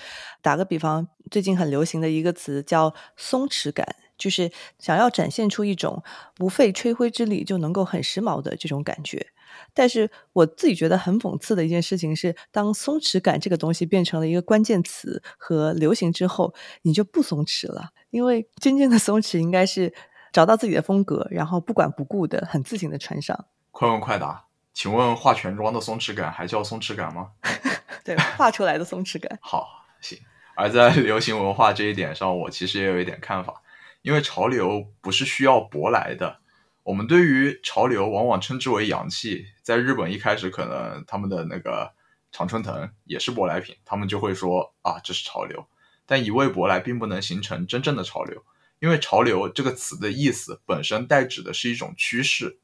[0.44, 6.04] 打个比方，最近很流行的一个词叫松弛感，就是想要展现出一种
[6.36, 9.26] 不费吹灰之力就能够很时髦的这种感觉。
[9.74, 17.90] 但是我自己觉得很讽刺的一件事情是，当松弛感这个东西变成了一个关键词和流行之后，你就不松弛了。
[18.10, 19.94] 因为真正的松弛应该是
[20.34, 23.46] 找到自己的风格，然后不管不顾的很自信的穿上。
[23.72, 27.30] 快问快答，请问化全妆的松弛感还叫松弛感吗？
[28.04, 29.38] 对，画出来的松弛感。
[29.42, 30.18] 好，行。
[30.56, 33.62] 而在流行文化这一点上，我其实也有一点看法，
[34.02, 36.38] 因为潮流不是需要舶来的。
[36.84, 41.94] 我们对于潮流往往称之为洋气，在日本一开始可能他们的那个
[42.32, 45.66] 常春藤也是舶来品，他们就会说啊这是潮流，
[46.06, 48.44] 但一味舶来并不能形成真正的潮流，
[48.80, 52.60] 因为潮流这个词的意思本身代指的是一种趋势。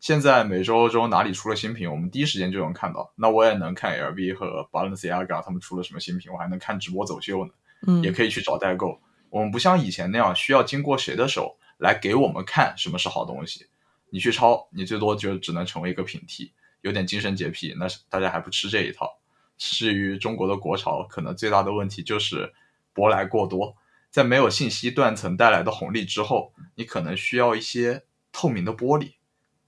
[0.00, 7.52] 现在美洲、欧洲哪里出了新品，我们第一时间就能看到，那我也能看 LV 和 Balenciaga 他们出了什么新品，我还能看直播走秀呢，
[7.86, 9.00] 嗯，也可以去找代购。
[9.30, 11.56] 我们不像以前那样需要经过谁的手。
[11.78, 13.66] 来给我们看什么是好东西，
[14.14, 19.18] 你去抄，你最多就只能成为一个平替，有点精神洁癖，那是大家还不吃这一套。
[19.58, 22.54] 至于中国的国潮，可能最大的问题就是
[22.94, 23.74] 舶来过多，
[24.12, 29.14] 在没有信息断层带来的红利之后，你可能需要一些透明的玻璃，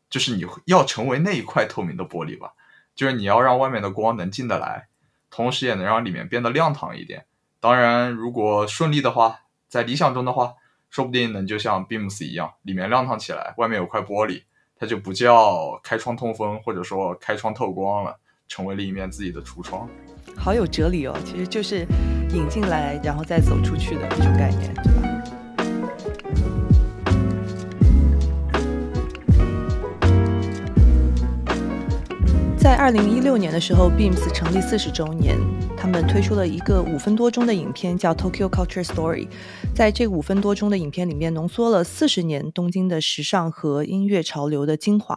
[0.08, 2.52] 就是你要成为那一块透明的玻璃吧，
[2.94, 4.86] 就是你要让外面的光能进得来，
[5.28, 7.26] 同时也能让里面变得亮堂一点。
[7.58, 10.54] 当然，如果顺利的话，在理想中的话。
[10.96, 14.40] 说不定能就像 Beams 一样，里面亮堂起来，外面有块玻璃，
[14.78, 19.86] 它就不叫开窗通风，或者说开窗透光了，成为了一面自己的橱窗。
[20.38, 21.86] 好有哲理哦，其实就是
[22.30, 25.05] 引进来，然后再走出去的一种概念，对吧？
[32.66, 35.38] 在二零一六年的时候，Beams 成立四十周年，
[35.76, 39.28] 他们推出了一个五分多钟的影片，叫《Tokyo Culture Story》。
[39.72, 45.16] 在这五分多钟的影片里面，浓缩了四十年东京的时尚和音乐潮流的精华。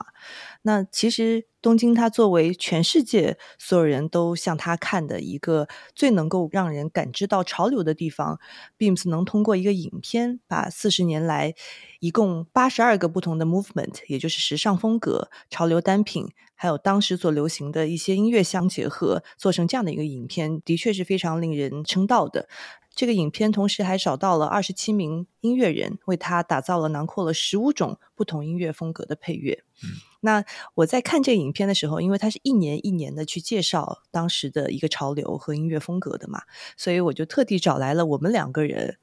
[0.62, 8.40] 那其实东京，它作为全世界所有人都向它看的一个最能够让人感知到潮流的地方
[8.78, 11.56] ，Beams 能通过一个影片，把四十年来
[12.00, 16.28] 一共八十二个不同的 movement，也就是时尚风格、潮流单品，
[16.62, 22.50] 还有当时所流行的一些音乐相结合，做成这样的一个影片，的确是非常令人称道的。
[22.94, 29.64] 这个影片同时还找到了二十七名音乐人，为他打造了囊括了十五种不同音乐风格的配乐。
[30.20, 30.44] 那
[30.76, 36.42] 我在看这个影片的时候，因为它是一年一年的去介绍当时的一个潮流和音乐风格的嘛，
[36.76, 38.98] 所以我就特地找来了我们两个人。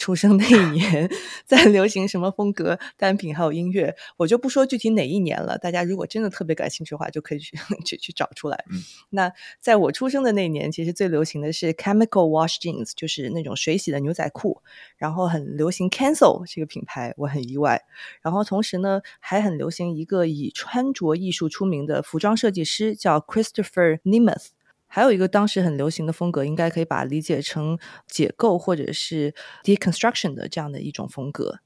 [0.00, 1.08] 出生那一年，
[1.44, 5.58] 在流行什么风格单品还有音乐，我就不说具体哪一年了。
[5.58, 8.64] 大家如果真的特别感兴趣的话，就可以去去去找出来。
[9.10, 14.62] 那在我出生的那年，其实最流行的是 chemical wash jeans，就是那种水洗的牛仔裤，
[14.96, 17.82] 然后很流行 cancel 这个品牌，我很意外。
[18.22, 24.46] 然后同时呢，还很流行一个以穿着艺术出名的服装设计师，叫 Christopher Nemeth。
[24.90, 31.60] 还有一个当时很流行的风格，应该可以把它理解成解构或者是 deconstruction 的这样的一种风格。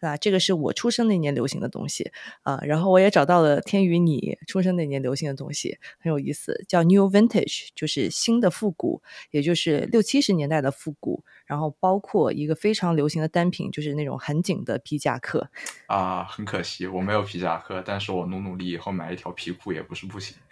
[0.00, 2.10] 那这个是我出生那年流行的东西
[2.42, 2.60] 啊。
[2.62, 11.24] 然后我也找到了天宇你出生那年流行的东西，很有意思，叫 New Vintage，就是新的复古，也就是六七十年代的复古。
[11.46, 15.48] 然后包括一个非常流行的单品，就是那种很紧的皮夹克。
[15.86, 20.36] 啊，很可惜我没有皮夹克，但是我努努力以后买一条皮裤也不是不行。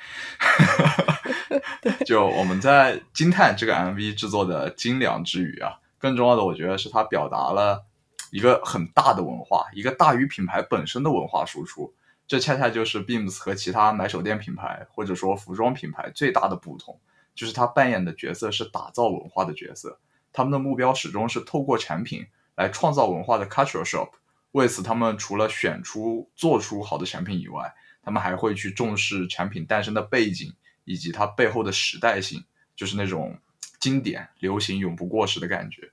[2.07, 7.85] 就我们在惊叹这个 MV 制作的精良之余啊，更重要的我觉得是它表达了
[8.31, 11.95] 一个很大的文化，一个大于品牌本身的文化输出。
[12.27, 16.99] 这恰恰就是 Beams 和其他买手店品牌或者说服装品牌最大的不同，
[17.35, 19.99] 就是它扮演的角色是打造文化的角色。
[20.33, 24.11] 他们的目标始终是透过产品来创造文化的 cultural shop。
[24.53, 30.53] 为此，他们除了选出做出好的产品以外，他们还会去重视产品诞生的背景。
[30.85, 32.43] 以及它背后的时代性，
[32.75, 33.39] 就是那种
[33.79, 35.92] 经典、流行、永不过时的感觉。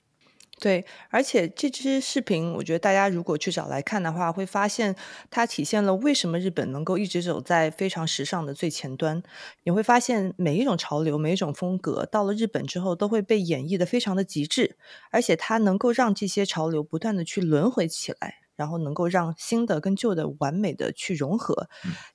[0.59, 4.93] 对，而且这支视频，我觉得大家如果去找来看的话，会发现
[5.29, 9.23] 它体现了为什么日本能够一直走在非常时尚的最前端。
[9.63, 14.75] 你会发现，每一种潮流、每一种风格，到了日本之后，都会被演绎的非常的极致，
[15.11, 18.48] 而且它能够让这些潮流不断的去轮回起来。
[18.59, 21.69] 然后能够让新的跟旧的完美的去融合，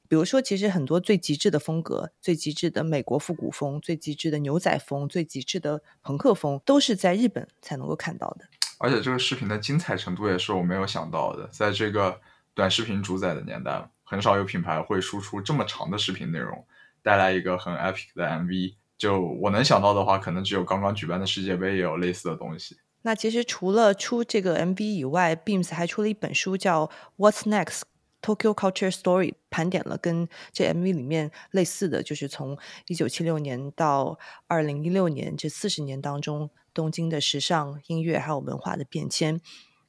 [0.07, 8.45] 比如说，其实很多最极致的风格、最极致的美国复古风、最极致的牛仔风、最极致的朋克风，都是在日本才能够看到的。
[8.77, 12.21] 而且这个视频的精彩程度也是我没有想到的，在这个
[12.53, 16.63] 短视频主宰的年代，很少有品牌会输出这么长的视频内容，
[17.03, 18.75] 带来一个很 epic 的 MV。
[18.99, 22.77] 就我能想到的话，可能只有刚刚举办的世界杯也有类似的东西。
[23.07, 26.87] 那其实除了出这个 MV 以外，Beams 还出了一本书，叫
[27.19, 27.83] 《What's Next:
[28.23, 39.43] Tokyo Culture Story》，盘点了跟这 MV 里面类似的就是从一九七六年到二零一六年这四十年当中，东京的时尚、音乐还有文化的变迁。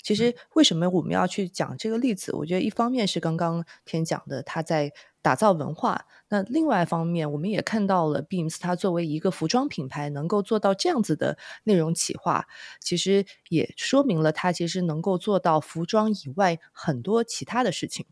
[0.05, 2.31] 其实为什么我们要去讲这个例子？
[2.35, 12.45] 我觉得一方面是刚刚天讲的，他在打造文化；那另外一方面，我们也看到了 Beams 它作为一个服装品牌能够做到这样子的内容企划，
[12.79, 18.05] 其实也说明了它其实能够做到服装以外很多其他的事情。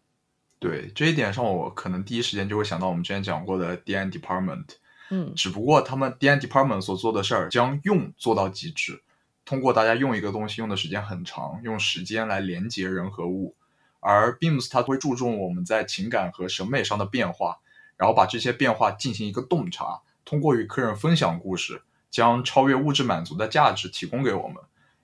[0.58, 4.66] 对这一点上，我可能第一时间就会想到我们之前讲过的 D N Department。
[5.12, 9.04] 嗯，只不过他们 D N Department 所做的事儿将用做到极致。
[9.46, 13.56] 通过大家用一个东西用的时间很长，用时间来连接人和物，
[14.00, 17.60] 而 Beams 它会注重我们在情感和审美上的变化，
[17.98, 24.58] 然后把这些变化进行一个洞察，通过与客人分享故事，将超越物质满足的价值提供给我们。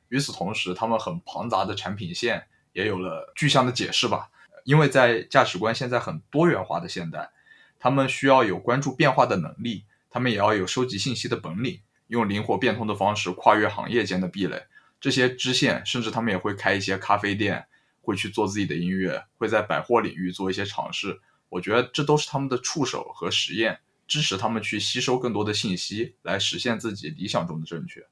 [0.07, 4.29] 与此同时，他们很庞杂的产品线也有了具象的解释吧，
[4.63, 7.29] 因为在价值观现在很多元化的现代，
[7.77, 11.81] 他们需要有关注变化的能力，他们也要有收集信息的本领。
[12.09, 14.67] 用灵活变通的方式跨越行业间的壁垒，
[15.01, 17.65] 这些支线甚至他们也会开一些咖啡店，
[18.01, 21.19] 会去做自己的音乐，会在百货领域做一些尝试。
[21.47, 28.05] 我觉得这都是他们的触手和实验，支持他们去吸收更多的信息，来实现自己理想中的正确。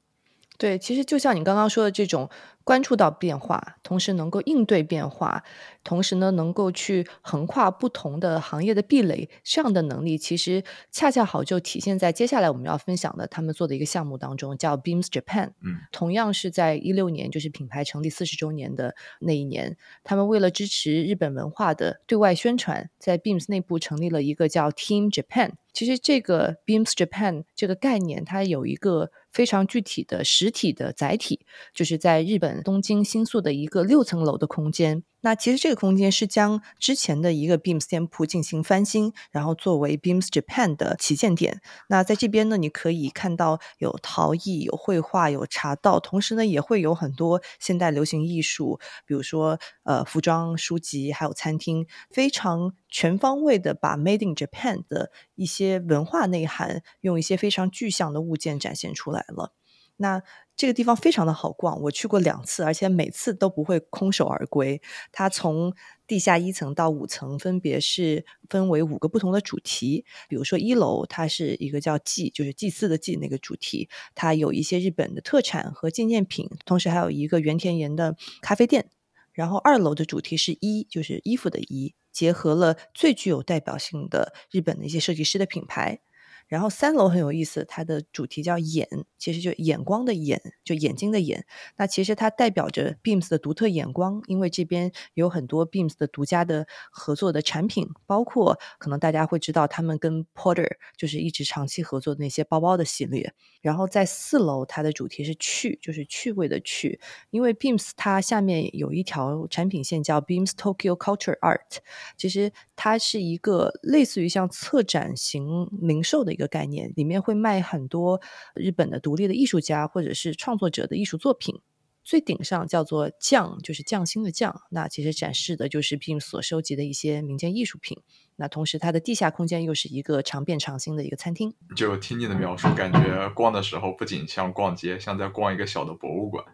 [0.57, 2.29] 对，其实就像你刚刚说的这种。
[2.67, 5.41] 关注到变化，同时能够应对变化，
[5.85, 15.51] 同时呢，能够去横跨不同的行业的壁垒，这样的能力其实恰恰好就体现在接下来我们要分享的他们做的一个项目当中，叫 Beams Japan。
[15.63, 25.51] 嗯，同样是在一六年，就是品牌成立四十周年的那一年，他们为了支持日本文化的对外宣传，在 Beams 内部成立了一个叫 Team Japan。
[25.71, 32.56] 其实这个 Beams Japan 这个概念，它有一个非常具体的实体的载体，就是在日本。
[32.61, 35.03] 东京新宿的一个六层楼的空间。
[35.21, 41.59] 那其实这个空间是将之前的一个 Beams 店铺进行翻新，然后作为 Beams Japan 的旗舰店。
[41.89, 59.53] 那在这边呢，你可以看到有陶艺、有绘画、有茶道，同时呢，也会有很多现代流行艺术，比如说呃服装、书籍，还有餐厅，非常全方位的把 Made in Japan 的一些文化内涵，用一些非常具象的物件展现出来了。
[59.97, 60.21] 那
[60.55, 64.81] 这个地方非常的好逛，我去过两次，而且每次都不会空手而归。
[65.11, 65.73] 它从
[66.07, 70.05] 地下一层到五层，分别是分为五个不同的主题。
[70.29, 78.89] 比如说一楼，它是一个叫祭，就是祭祀的祭那个主题，它有一些日本的特产和纪念品，同时还有一个原田园的咖啡店。
[79.33, 85.99] 然后二楼的主题是衣，就是衣服的衣，结合了最具有代表性的日本的一些设计师的品牌。
[86.47, 88.87] 然后三楼很有意思，它的主题叫眼，
[89.17, 91.45] 其实就眼光的眼，就眼睛的眼。
[91.75, 103.33] 那其实它代表着 Beams 的独特眼光，因为这边有很多 Beams 的独家的合作的产品，包括可能大家会知道他们跟 Porter 就是一直长期合作的那些包包的系列。
[103.67, 106.97] 然后在四楼，它的主题是趣，就是趣味的趣，
[107.29, 111.79] 因为 Beams 它下面有一条产品线叫 Beams Tokyo Culture Art，
[112.15, 116.37] 其实它是一个类似于像策展型零售的。
[116.37, 118.21] 一个概念里面会卖很多
[118.53, 121.59] 日本的独立的艺术家或者是创作者的艺术作品，
[122.07, 124.61] 最顶上叫做匠，就是匠心的匠。
[124.69, 128.01] 那其实展示的就是 Pim 所收集的一些民间艺术品。
[128.37, 131.53] 那同时它的地下空间又是一个常变常新的一个餐厅。
[131.75, 136.45] 就听你的描述，感觉逛的时候不仅像逛街，像在逛一个小的博物馆。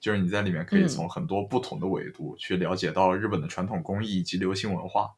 [0.00, 5.10] 就是你在里面可以从很多不同的维度去了解到日本的传统工艺以及流行文化。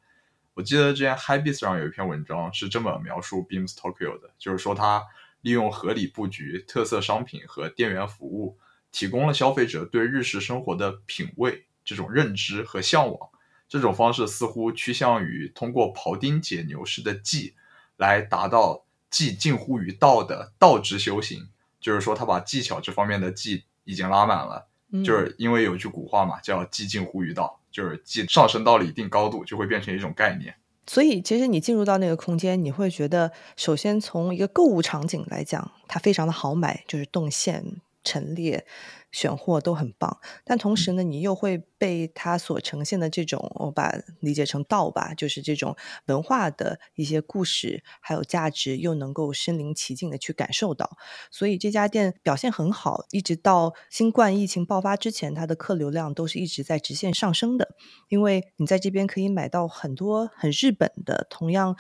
[0.52, 5.02] 我记得之前 HiBees 上有一篇文章是这么描述 Beams Tokyo 的，就是说它
[5.40, 8.58] 利用合理布局、特色商品和店员服务，
[8.90, 13.30] 提供了消费者对日式生活的品味这种认知和向往。
[13.68, 17.54] 这种方式似乎趋向于通过庖丁解牛式的技，
[17.96, 21.48] 来达到技近乎于道的道之修行。
[21.80, 24.68] 就是说，他把技巧这方面的技已经拉满了。
[25.04, 27.60] 就是因为有句古话嘛，叫技近乎于道。
[27.70, 30.54] 就是技上升到了一定高度，就会变成一种概念。
[30.86, 37.62] 所以，其实你进入到那个空间，你会觉得，首先从一个购物场景来讲，它非常的好买，就是动线
[38.08, 38.66] 陈列。
[39.10, 43.90] 选货都很棒，但同时呢，你又会被它所呈现的这种，我把
[44.20, 45.74] 理解成道吧，就是这种
[46.08, 50.98] 文化的一些故事还有价值，又能够身临其境的去感受到。
[51.30, 57.76] 所以这家店表现很好，一直到新冠疫情爆发之前，它的客流量都是一直在直线上升的。
[58.10, 61.78] 因为你在这边可以买到很多很日本的，同样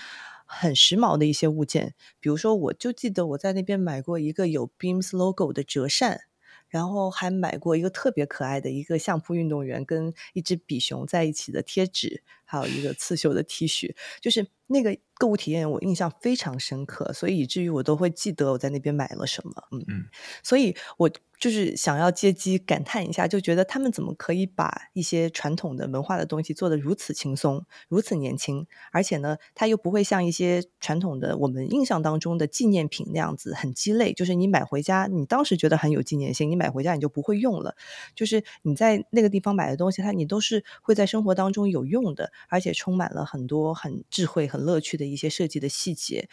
[0.48, 6.22] 很时髦的一些物件，比如说，我就记得我在那边买过一个有 Beams logo 的折扇。
[6.70, 19.52] 然后还买过一个特别可爱的一个相扑运动员跟一只比熊在一起的贴纸，还有一个刺绣的 T 恤，就是那个购物体验我印象非常深刻，所以以至于我都会记得我在那边买了什么。
[19.72, 20.06] 嗯嗯，
[20.42, 21.10] 所以我。
[21.40, 34.12] 就是想要借机感叹一下，就觉得他们怎么可以把一些传统的文化的东西做得如此轻松、如此年轻，而且呢，它又不会像一些传统的我们印象当中的纪念品那样子很鸡肋。
[34.12, 37.76] 就是你买回家，你当时觉得很有纪念性，你买回家你就不会用了。
[38.16, 46.28] 就是你在那个地方买的东西，它你都是会在生活当中有用的，而且充满了很多很智慧、很乐趣的一些设计的细节。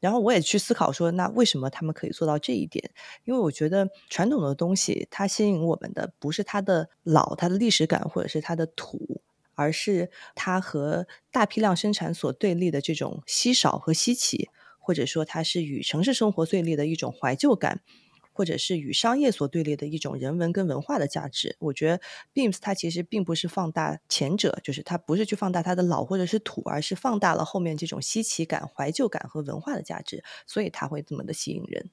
[0.00, 2.90] 然后我也去思考说，那为什么他们可以做到这一点？
[3.24, 9.22] 因为我觉得传统的东西，它吸引我们的不是它的老、它的历史感，或者是它的土，
[9.54, 17.80] 而是它和大批量生产所对立的这种稀少和稀奇，或者说它是与城市生活对立的一种怀旧感。
[18.36, 22.00] 或者是与商业所对立的一种人文跟文化的价值，我觉得
[22.34, 31.88] Beams 它其实并不是放大前者，就是它不是去放大它的老或者是土，而是放大了后面这种稀奇感、怀旧感和文化的价值，所以它会这么的吸引人。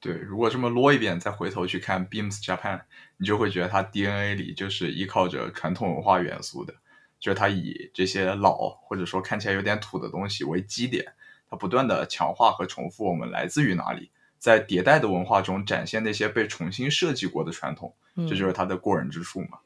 [0.00, 2.82] 对，如果这么啰一遍，再回头去看 Beams Japan，
[3.16, 6.74] 你就会觉得它 DNA 里就是依靠着传统文化元素的，
[7.18, 11.14] 就是它以这些老或者说看起来有点土的东西为基点，
[11.48, 14.10] 它不断的强化和重复我们来自于哪里。
[14.40, 17.94] 在迭代的文化中展现那些被重新设计过的传统，
[18.28, 19.58] 这就是它的过人之处嘛。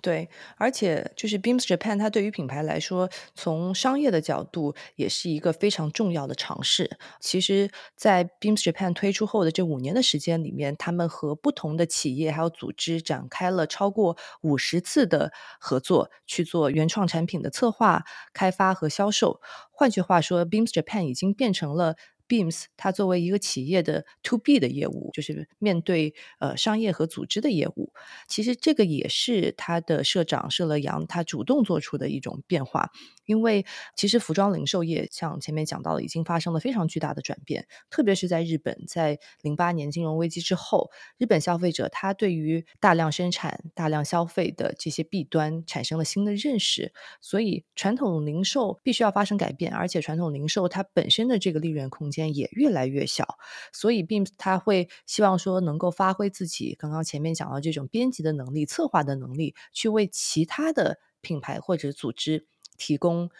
[0.00, 6.98] 对，而且就是 Beams Japan，它对于品牌来说，从商业的角度也是一个非常重要的尝试。
[7.20, 18.02] 其实，在 Beams Japan 推出后的这五年的时间里面，他们和不同的企业还有组织展开了超过五十次的合作，去做原创产品的策划、
[18.32, 19.40] 开发和销售。
[19.70, 21.94] 换句话说，Beams Japan 已经变成了。
[22.32, 27.92] Beams 它作为一个企业的 To B 的业务，就是面对呃商业和组织的业务，
[28.26, 32.90] 其实这个也是它的社长社乐阳他主动做出的一种变化。
[33.26, 33.64] 因为
[33.94, 53.38] 其实服装零售业像前面讲到的，已经发生了非常巨大的转变，特别是在日本，在零八年金融危机之后，日本消费者他对于大量生产、大量消费的这些弊端产生了新的认识，所以传统零售必须要发生改变，而且传统零售它本身的这个利润空间也越来越小，
[53.72, 62.46] 所以并他会希望说能够发挥自己刚刚前面讲到这种编辑的能力、策划的能力，去为其他的品牌或者组织。
[62.78, 63.30] 提供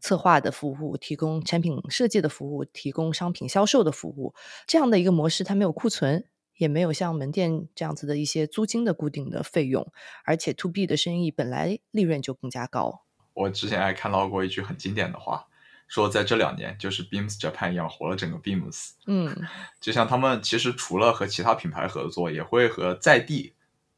[0.00, 4.34] 策划的服务，提供产品设计的服务，提供商品销售的服务，
[4.66, 6.26] 这样的一个模式，它没有库存，
[6.58, 9.90] 也没有像门店这样子的一些租金的固定的费用，
[10.24, 13.04] 而且 to B 的生意本来利润就更加高。
[13.32, 15.46] 我之前还看到过一句很经典的话，
[15.90, 18.90] 说在这两年，就是 Beams Japan 养活了整个 Beams。
[19.06, 19.36] 嗯，
[19.80, 23.52] 就像他们其实除了和其他品牌合作，也会和在地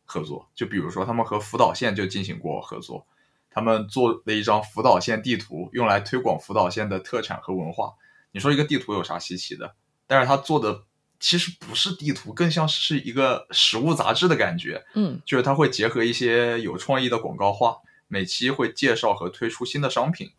[0.06, 0.48] 合作。
[0.54, 3.06] 就比如说，他们和福岛县就进行过合作，
[3.50, 7.92] 他们做了一张福岛县地图，用来推广福岛县的特产和文化。
[8.30, 9.76] 你说一个地图有啥稀奇的？
[10.06, 10.84] 但是他做的
[11.20, 14.82] 其实不是地图，更像是一个食物杂志的感觉。
[14.94, 17.76] 嗯，就是他会结合一些有创意的广告画，
[18.08, 20.32] 每期会介绍和推出新的商品。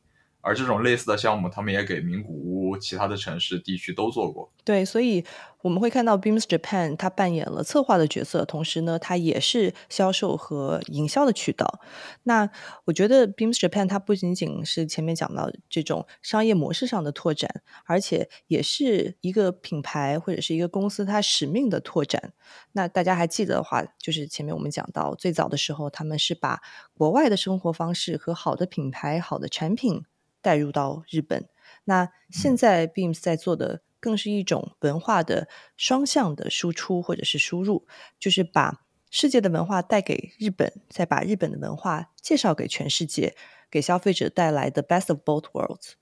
[0.44, 4.52] 而这种类似的项目，他们也给名古屋其他的城市地区都做过。
[4.66, 5.24] 对，所以
[5.62, 11.80] 我们会看到 Beams Japan 它扮演了策划的角色，同时呢，它也是销售和营销的渠道。
[12.24, 12.50] 那
[12.84, 22.34] 我觉得 Beams Japan 它不仅仅是前面讲到这种商业模式上的拓展，而且也是一个品牌或者是一个公司它使命的拓展。
[22.74, 26.60] 那大家还记得的话，就是前面我们讲到最早的时候，他们是把
[26.94, 30.04] 国外的生活方式和好的品牌、好的产品。
[30.44, 31.48] 带入到日本，
[31.86, 37.88] 那现在 Beams 在做的更是一种文化的双向的输出或者是输入，
[38.20, 43.36] 就是把世界的文化带给日本，再把日本的文化介绍给全世界，
[43.72, 45.94] 给消费者带来的 best of both worlds。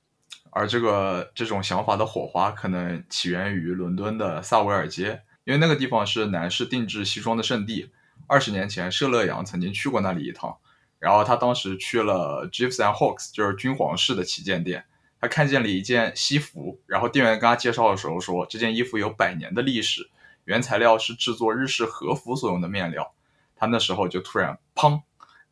[0.49, 7.91] 而这个这种想法的火花可能起源于伦敦的萨维尔街，因为那个地方是男士定制西装的圣地。
[8.27, 10.57] 二十年前，舍勒阳曾经去过那里一趟。
[11.01, 14.85] 然后他当时去了 Jeeves and Hawks，就是君皇室的旗舰店，
[15.19, 20.11] 他看见了一件西服，然后店员跟他介绍的时候说，这件衣服有百年的历史，
[20.45, 23.13] 原材料是制作日式和服所用的面料。
[23.55, 25.01] 他那时候就突然砰，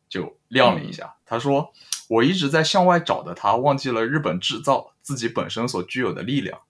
[0.08, 1.16] 就亮了一下。
[1.26, 1.72] 他说
[2.08, 6.60] ：“我一直在向外找的他，忘记了日本制造自己本身所具有的力量。”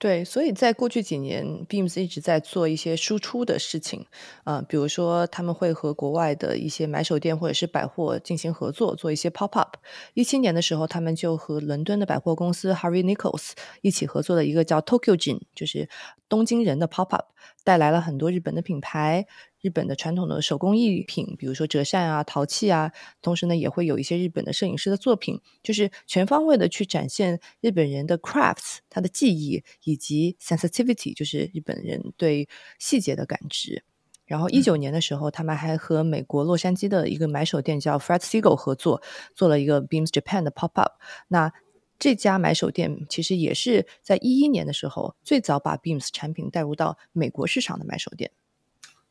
[0.00, 4.06] 对，所以在过去几年，Beams 一直在做一些输出的事情，
[4.44, 9.76] 呃，比如说他们会和国外的一些买手店或者是百货进行合作，做一些 pop up。
[10.14, 13.50] 一七年的时候，他们就和伦敦的百货公司 Harry Nichols
[13.82, 15.86] 一起合作的一个叫 Tokyo Jin，就是
[16.30, 17.26] 东京人的 pop up，
[17.62, 19.26] 带来了很多日本的品牌。
[19.60, 32.48] 日本的传统的手工艺品，比如说折扇啊、陶器啊，同时呢，也会有一些日本的摄影师的作品，就是全方位的去展现日本人的 crafts，他的技艺以及 sensitivity，就是日本人对
[32.78, 33.84] 细节的感知。
[34.24, 39.02] 然后一九年的时候，他们还和美国洛杉矶的一个买手店叫 Fred Segal 合作，
[39.34, 40.92] 做了一个 Beams Japan 的 pop up。
[41.26, 41.52] 那
[41.98, 48.30] 这家买手店其实也是在一一年的时候最早把 Beams 产品带入到美国市场的买手店。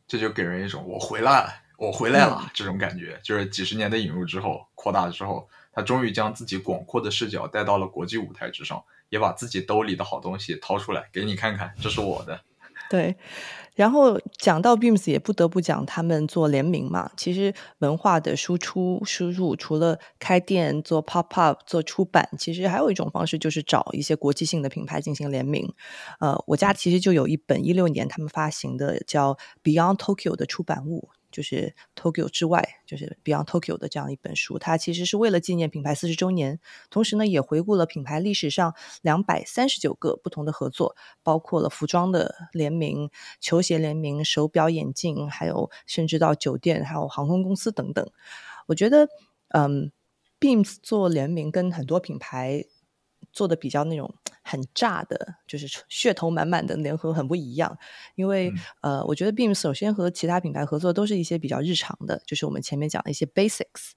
[0.09, 3.19] 这就给人一种我回来了，我回来了这种感觉。
[3.23, 12.41] 就是几十年的引入之后，扩大之后，他终于将自己广阔的视角带到了国际舞台之上，也把自己兜里的好东西掏出来给你看看，这是我的。
[12.89, 13.15] 对。
[13.75, 17.09] 然后讲到 Beams，也不得不讲他们做联名嘛。
[17.15, 25.73] 其实文化的输出输入，除了开店做 pop up 做出版，其实还有一种方式，就是找一些国际性的品牌进行联名。
[26.19, 31.09] 呃，我家其实就有一本一六年他们发行的叫 Beyond Tokyo 的出版物。
[31.31, 36.59] 就是 Tokyo 之外，就是 Beyond Tokyo 的这样一本书，它其实是为了纪念品牌四十周年，
[36.89, 43.09] 同时呢，也回顾了品牌历史上两百三十九个不同的合作，包括了服装的联名、
[43.39, 48.11] 球鞋联名、手表、眼镜，还有甚至到酒店、还有航空公司等等。
[48.65, 49.07] 我觉得，
[49.49, 49.91] 嗯
[50.39, 52.65] ，Beams 做联名跟很多品牌
[53.31, 54.13] 做的比较那种。
[54.41, 57.77] 很炸的，就是噱头满满的联合很不一样，
[58.15, 58.51] 因为
[58.81, 63.91] 呃，我觉得 Beams 首先和其他品牌合作都是一些比较日常的，就是我们前面讲的一些 basics，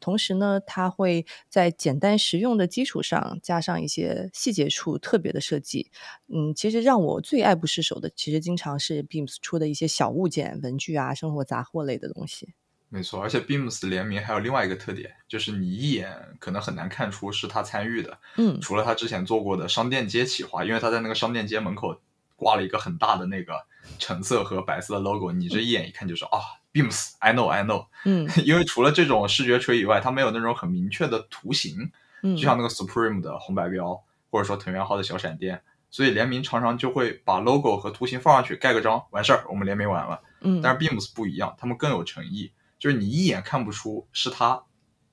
[0.00, 5.90] 同时呢，它会在简单实用的基础上加上一些细节处特别的设计。
[6.28, 12.54] 嗯，其实让我最爱不释手的，其实经常是 Beams 出的一些小物件、文具啊、生活杂货类的东西。
[12.90, 18.18] 没错，而且 Beams 联名还有另外一个特点，就是你一眼可能很难看出是他参与的。
[18.36, 22.00] 嗯，除了他之前做过的商店街企划，因为他在那个商店街门口
[22.34, 23.52] 挂了一个很大的那个
[23.98, 26.40] 橙色和白色的 logo，你这一眼一看就是啊
[26.72, 27.86] ，Beams，I know，I know。
[28.06, 31.90] 嗯， 因为除了这种视觉锤以外，它没有那种很明确的图形，
[32.22, 35.60] 嗯，就像那个 Supreme 的红白标，或者说藤原浩的小闪电，
[35.90, 40.18] 所以联名常常就会把 logo 和图形放上去盖个章，完事儿，我们联名完了。
[40.40, 42.50] 嗯，但是 Beams 不一样，他们更有诚意。
[42.78, 44.62] 就是你一眼看不出是他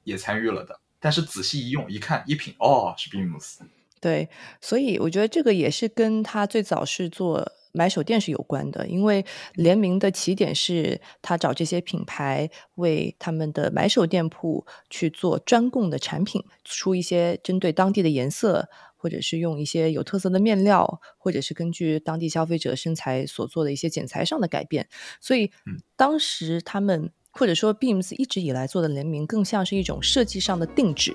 [0.04, 3.58] 也参与了的，但是仔细一用一看一品，哦，是 Beams。
[4.00, 4.30] 对，
[4.62, 24.88] 所以我觉得这个也是跟他最早是做买手店是有关的，因为联名的起点是他找这些品牌为他们的买手店铺去做专供的产品，出一些针对当地的颜色，或者是用一些有特色的面料，或者是根据当地消费者身材所做的一些剪裁上的改变。
[25.20, 25.52] 所以
[25.96, 27.12] 当时他们。
[27.38, 31.14] 或者说 Beams 一直以来做的联名更像是一种设计上的定制，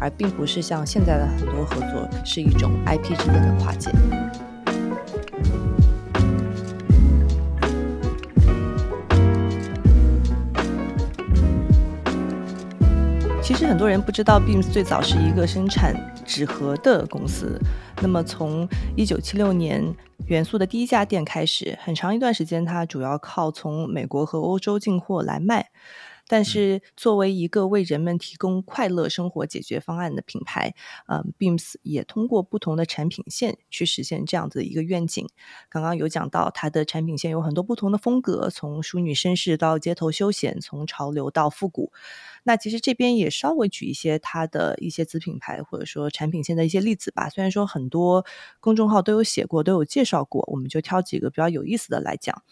[0.00, 3.90] 而并不是像现在的很多合作是一种 IP 之间的跨界。
[13.42, 17.60] 其实很多人不知道，Beams 最早是一个生产纸盒的公司。
[18.00, 19.94] 那么从一九七六年
[20.26, 25.70] 元素的第一家店开始，很长一段时间，它主要靠从美国和欧洲进货来卖。
[26.28, 30.72] 但是，作为一个为人们提供快乐生活解决方案的品牌，
[31.08, 35.28] 嗯，Beams 也通过不同的产品线去实现这样子的一个愿景。
[35.68, 41.92] 刚刚有讲到，它的产品线有很多不同的风格，从淑女绅士到街头休闲，从潮流到复古。
[42.44, 47.28] 那其实这边也稍微举一些它的一些子品牌或者说产品线的一些例子吧。
[47.28, 48.24] 虽然说很多
[48.60, 52.42] 公众号都有写过，都有介绍过，我们就挑几个比较有意思的来讲。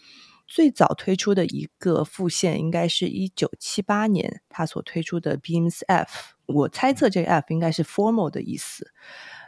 [0.47, 6.35] 最早推出的一个复线应该是一九七八年，它所推出的 Beams F。
[6.45, 8.91] 我猜测这个 F 应该是 formal 的意思，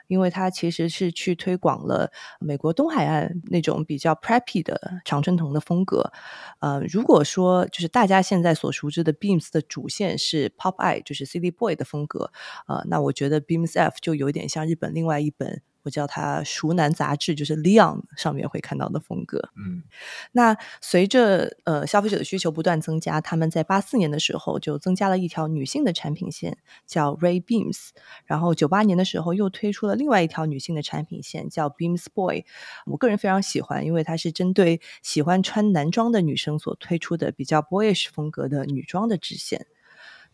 [0.07, 6.11] 因为它其实是去推广了美国东海岸那种比较 preppy 的常春藤的风格。
[6.59, 12.31] 呃，如果说就是大家现在所熟知的 Beams 的主线是 Pop I，就是 City Boy 的风格，
[12.67, 15.61] 呃，那我觉得 Beams F 就有点像日本另外一本。
[15.83, 19.49] 我叫它《熟男杂志》，就是 Leon 上面会看到的风格。
[19.55, 19.83] 嗯，
[20.31, 26.57] 那随着呃消费者的需求不断增加，他们在八四年的时候就增加了一条女性的产品线，
[26.87, 27.89] 叫 Ray Beams。
[28.25, 32.45] 然后九八年的时候又推出了另外一条女性的产品线，叫 Beams Boy。
[32.85, 39.67] 我个人非常喜欢，因为它是针对喜欢穿男装的女生所推出的比较 boyish 风格的女装的支线。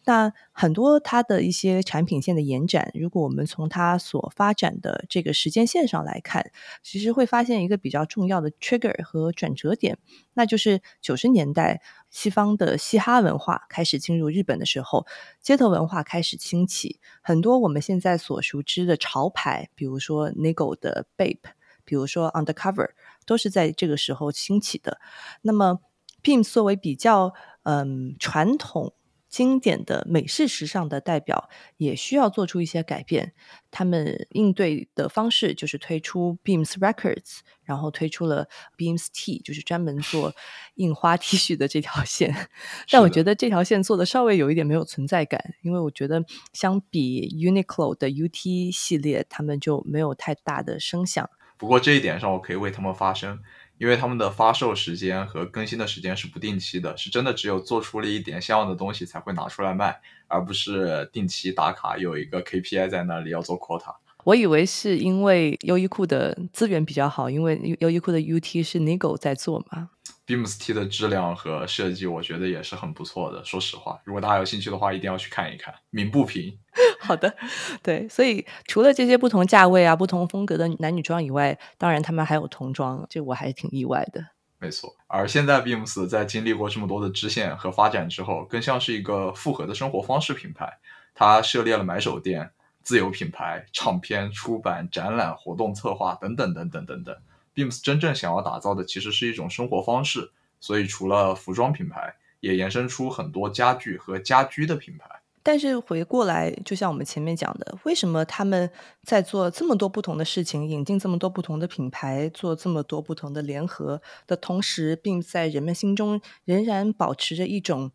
[0.06, 9.98] 那很多它的一些产品线的延展，如果我们从它所发展的这个时间线上来看，其实会发现一个比较重要的 trigger 和转折点，
[10.34, 15.06] 那就是九十年代西方的嘻哈文化开始进入日本的时候，
[15.42, 21.52] 街头文化开始兴起，很多我们现在所熟知的潮牌，比如说 Nigo 的 Bape，
[21.86, 22.90] 比如说 Undercover，
[23.26, 25.00] 都是在这个时候兴起的。
[25.42, 25.82] 那么
[26.24, 27.34] Pim 作为比较
[27.64, 28.94] 嗯传统。
[29.30, 33.34] 经典的美式时尚的代表也需要做出一些改变。
[33.72, 40.34] 他们应对的方式就是推出 Beams Records，然后推出了 Beams T，就是专门做
[40.76, 42.50] 印花 T 恤的这条线。
[42.90, 51.30] 但我觉得这条线做的稍微有一点没有存在感，因为我觉得相比 Uniqlo 的 UT 系列，他们就没有太大的声响。
[51.58, 53.38] 不过这一点上，我可以为他们发声。
[53.80, 63.96] 因为他们的发售时间和更新的时间是不定期的，是真的只有做出了一点像样的东西才会拿出来卖，而不是定期打卡有一个 KPI 在那里要做 quota。
[64.26, 69.90] 我以为是因为优衣库的资源比较好，因为优衣库的 UT 是 Nigo 在做嘛。
[70.30, 73.44] Beams T 的质量和设计，我觉得也是很不错的。
[73.44, 76.56] 说实话，如果大家有兴趣的话，一定要去看一看，鸣不平。
[77.00, 77.36] 好的，
[77.82, 84.24] 对，所以除了这些不同价位啊、不同风格的男女装以外，当然他们还有童装，这我还是挺意外的。
[84.60, 90.78] 没错，而现在 Beams 在经历过这么多的支线和发展之后，更像是一个复合的生活方式品牌。
[91.16, 92.52] 它涉猎了买手店、
[92.84, 97.16] 自有品牌、唱片出版、展览、活动策划等等等等等等。
[97.56, 105.10] Beams 真正想要打造的其实是一种生活方式，所以除了服装品牌，也延伸出很多家具和家居的品牌。
[105.42, 108.70] 但是回过来，就像我们前面讲的，为什么他们
[109.04, 117.92] 在做这么多不同的事情，引进这么多不同的品牌，做这么多不同的联合的同时，并在人们心中仍然保持着一种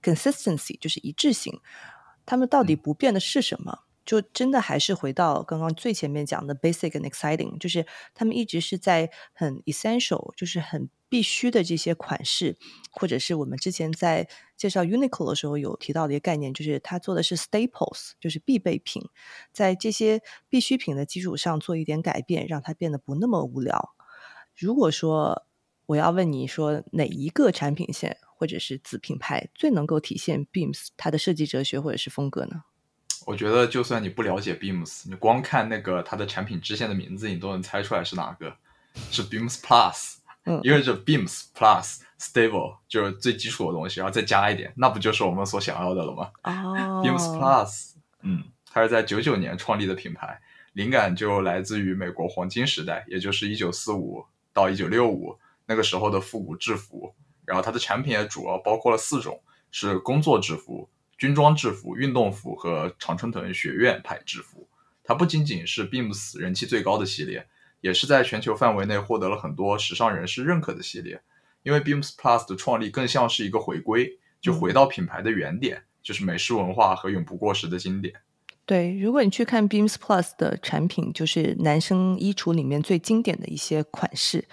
[0.00, 1.60] consistency，就是一致性？
[2.24, 3.80] 他们到底不变的是什么？
[4.04, 12.56] 就真的还是回到刚刚最前面讲的 basic and exciting，就是他们一直是在很 essential，就是很必须的这些款式，
[12.90, 19.02] 或者是我们之前在介绍 Uniqlo 的时候有提到的一个概念，就是它做的是 staples，就是必备品，
[19.52, 23.94] 在这些必需品的基础上做一点改变，让它变得不那么无聊。
[24.56, 25.46] 如果说
[25.86, 32.64] 我要问你说哪一个产品线或者是子品牌最能够体现 Beams 它的设计哲学或者是风格呢？
[33.26, 38.54] 我觉得，就算你不了解 Beams，你光看那个它的产品支线的名字，你都能猜出来是哪个。
[39.10, 46.30] 是 Beams Plus，嗯，因为这 Beams Plus Stable 就是最基础的东西，然后再加一点，那不就是我们所想要的了吗？
[46.44, 50.40] 哦，Beams Plus，嗯，它是在九九年创立的品牌，
[50.74, 57.12] 灵感就来自于美国黄金时代，也就是一九四五到一九六五那个时候的复古制服。
[57.44, 60.88] 然后它的产品也主要包括了四种，是工作制服。
[61.24, 64.68] 军装制服、运动服和常春藤学院派制服，
[65.02, 67.46] 它不仅仅是 Beams 人气最高的系列，
[67.80, 71.18] 也是在全球范围内获得了很多时尚人士认可的系列。
[71.62, 78.12] 因为 Beams Plus 的创立更像是一个回归，就回到品牌的原点，就是美式文化和永不过时的经典。
[78.66, 84.46] 对，如果你去看 Beams Plus 的产品，就是男生衣橱里面最经典的一些款式，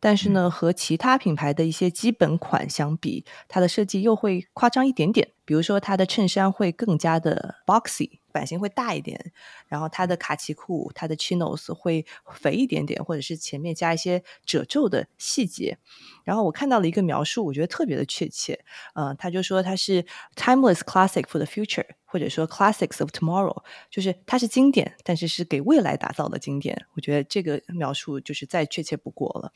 [0.00, 5.33] 但是呢，和其他品牌的一些基本款相比，它的设计又会夸张一点点。
[5.44, 8.18] 比如说，它的衬衫会更加的 boxy。
[8.34, 9.32] 版型会大一点，
[9.68, 15.78] 然后它的卡其裤、它的 chinos 会肥一点点，或者是前面加一些褶皱的细节。
[16.24, 18.64] 然后我看到了一个描述，我觉得特别的确切。
[18.94, 26.86] 嗯，他就说它是 timeless classic for the future，或者说 classics of tomorrow，就是它是经典，但是是给未来打造的经典。
[26.96, 29.52] 我觉得这个描述就是再确切不过了。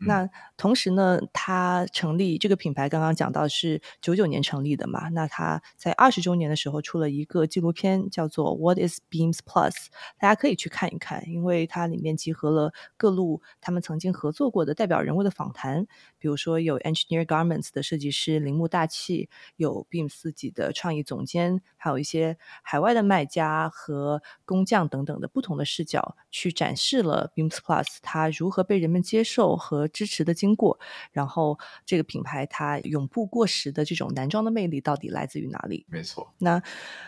[0.00, 5.08] 那同时呢，它成立这个品牌，刚刚讲到是九九年成立的嘛？
[5.10, 9.70] 那它在二十周年的时候出了一个纪录片，叫做《What Is Beams Plus》，
[10.18, 15.86] 大家可以去看一看，因为它里面集合了各路他们曾经合作过的代表人物的访谈，
[16.18, 29.88] 比如说有 Engineer Garments 的设计师铃木大气，有 Beams 自己的创意总监，还有一些海外的卖家和工匠等等的不同的视角，去展示了 Beams Plus 它如何被人们接受和。
[29.96, 30.78] 支持的经过，
[31.10, 35.86] 然后这个品牌它永不过时的这种男装的魅力到底来自于哪里？
[35.88, 36.32] 没错。
[36.38, 36.60] 那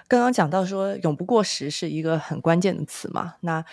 [0.09, 3.35] 刚刚讲到说永不过时是一个很关键的词嘛？
[3.41, 3.65] 那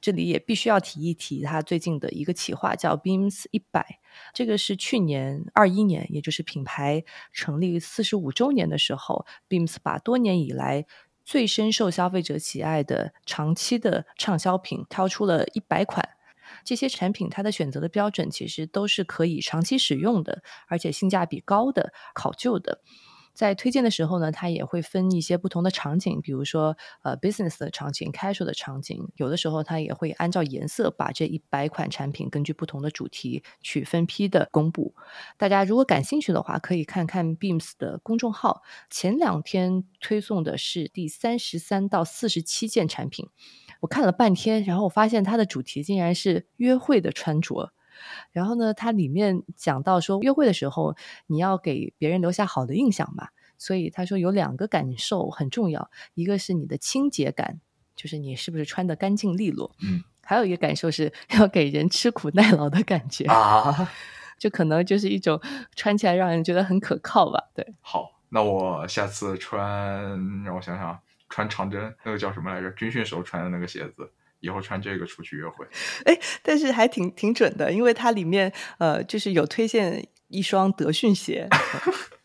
[0.00, 3.98] 这里也必须要提一提它最近的一个企划，叫 Beams 一百。
[4.32, 10.86] 这个是去年二一年，也就是品牌成立四十五周年的时候，Beams 把多年以来
[11.22, 16.08] 最深受消费者喜爱的长期的畅销品挑出了一百款。
[16.64, 22.80] 这些产品它的选择的标准其实都是可以长期使用的，而且性价比高的、考究的。
[23.32, 29.08] 在推荐的时候呢，它也会分一些不同的场景，比如说呃 business 的场景、casual 的场景。
[29.14, 34.94] 有的时候它也会按照颜色把这一百款产品根据不同的主题去分批的公布。
[35.38, 38.62] 大家如果感兴趣的话，可以看看 Beams 的公众号。
[38.90, 43.28] 前两天推送的是第三十三到四十七件产品。
[43.80, 47.72] 我看了半天，然后我发现它的主题竟然是约会的穿着。
[48.32, 53.28] 然后呢，它里面讲到说，约会的时候你要给别人留下好的印象嘛，
[53.58, 57.60] 所以他说有两个感受很重要，一个是你的清洁感，
[57.94, 63.86] 就是你是不是穿的干净利落，嗯，还有一个感受是要给人吃苦耐劳的感觉啊，
[64.38, 65.38] 就可能就是一种
[65.76, 67.50] 穿起来让人觉得很可靠吧。
[67.52, 69.62] 对，好，那我下次穿，
[70.42, 70.98] 让我想想。
[71.30, 72.70] 穿长针那个叫什么来着？
[72.72, 74.10] 军训时候穿的那个鞋子，
[74.40, 75.64] 以后穿这个出去约会。
[76.04, 81.48] 哎，但是还挺挺准的，因为它里面呃，就是有推荐一双德训鞋。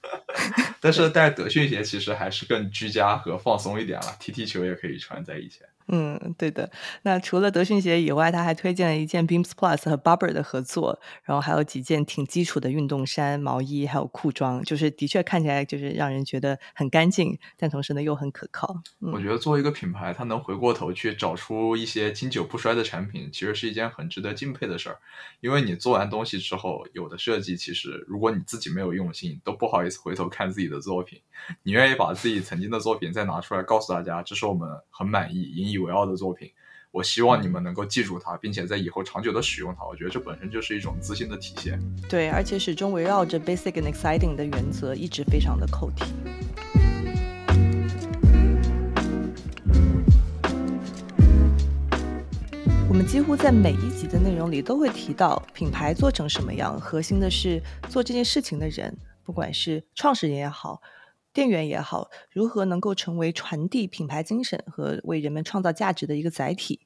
[0.79, 5.67] 但是带德训鞋其实还是更居家和放松一点了，踢踢球也可以穿在以前。
[5.87, 6.71] 嗯，对的。
[7.03, 18.81] 那除了德训鞋以外，他还推荐了一件 Beams Plus 和 Barber 的合作，然后还有几件挺基础的运动衫、毛衣，还有裤装，就是的确看起来就是让人觉得很干净，但同时呢又很可靠。
[18.99, 24.97] 我觉得作为一个品牌，它能回过头去找出一些经久不衰的产品，其实是一件很值得敬佩的事儿。
[25.41, 31.21] 因为你做完东西之后，有的设计其实如果你自己没有用心，都不好意思回头看自己的作品。
[31.61, 36.51] 你愿意把自己曾经的作品再拿出来，告诉大家，这是我们很满意、引以为傲的作品。
[36.91, 39.85] 我希望你们能够记住它，并且在以后长久的使用它。
[39.85, 41.77] 我觉得这本身就是一种自信的体现。
[42.07, 46.05] 对，而且始终围绕着 basic and exciting 的原则，一直非常的扣题。
[52.87, 58.97] 我们几乎在每一集的内容里都会提到品牌做成什么样，核心的是做这件事情的人。
[59.25, 60.81] 不管是创始人也好，
[61.35, 66.79] 店员也好，如何能够成为传递品牌精神和为人们创造价值的一个载体？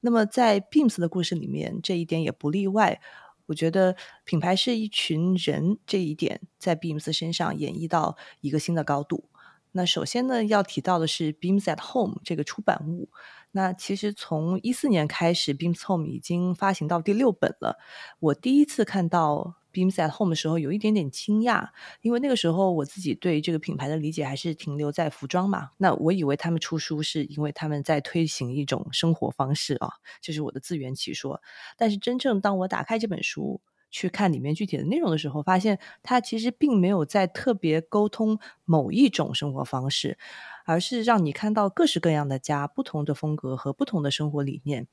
[0.00, 3.00] 那么在 Beams 的故事里面，这一点也不例外。
[3.46, 9.30] 我觉得品牌是一群人，这一点在 Beams 身上演绎到一个新的高度。
[9.70, 13.08] 那首先呢，要提到的是 Beams at Home 这个出版物。
[13.52, 17.78] 那其实从一四年开始，Beams Home 已经发行到第六本了。
[18.18, 19.54] 我第一次看到。
[19.76, 21.68] Beams at Home 的时候有一点点惊讶，
[22.00, 25.72] 因为那个时候我自己对这个品牌的理解还是停留在服装嘛。
[25.76, 29.90] 那我以为他们出书是因为他们在推行一种生活方式啊，
[30.22, 31.42] 这是我的自圆其说。
[31.76, 33.60] 但是真正当我打开这本书
[33.90, 40.16] 去看里面具体的内容的时候，发现它其实并没有在特别沟通某一种生活方式，
[40.64, 44.88] 而是让你看到各式各样的家、不同的风格和不同的生活理念。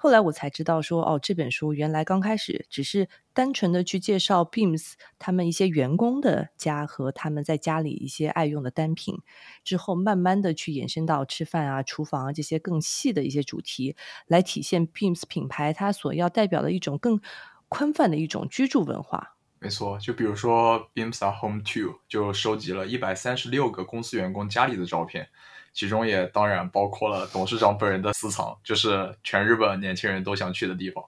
[0.00, 9.18] 后来我才知道，说哦，这本书原来刚开始只是单纯的去介绍 Beams 他们一些员工的家和他们在家里一些爱用的单品，
[9.64, 13.96] 之后慢慢的去延伸到吃饭啊、厨房啊这些更细的一些主题，
[14.28, 17.20] 来体现 Beams 品牌它所要代表的一种更
[17.66, 19.34] 宽泛的一种居住文化。
[19.58, 25.28] 没错，就比如说 Beams at Home Two 就收集了一百三十六个公司员工家里的照片，
[25.72, 31.04] 其中也当然包括了董事长本人的私藏，就是全日本年轻人都想去的地方。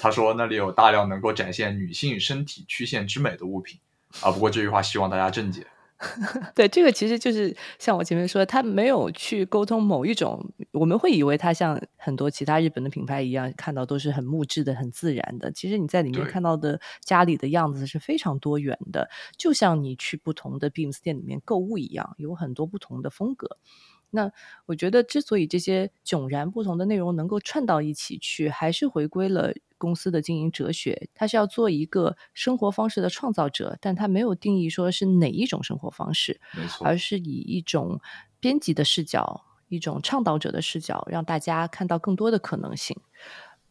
[0.00, 3.80] 他说那里有大量能够展现女性身体曲线之美的物品
[4.20, 4.30] 啊。
[4.30, 5.66] 不过这句话希望大家正解。
[6.54, 15.50] 对，这个其实就是像我前面说，他没有去沟通某一种，我们会以为他像很多其他日本的品牌一样，看到都是很木质的、很自然的。
[15.52, 23.56] 其实你在里面看到的家里的样子是非常多元的，就像你去不同的 Beams 店里面购物一样，有很多不同的风格。
[24.16, 24.30] 那
[24.66, 31.08] 我觉得，之所以这些迥然不同的内容能够串到一起去，还是回归了公司的经营哲学。
[31.14, 36.40] 它是要做一个生活方式的创造者，但它没有定义说是哪一种生活方式，
[36.80, 38.00] 而是以一种
[38.38, 42.96] 编辑的视角，一种倡导者的视角，让大家看到更多的可能性。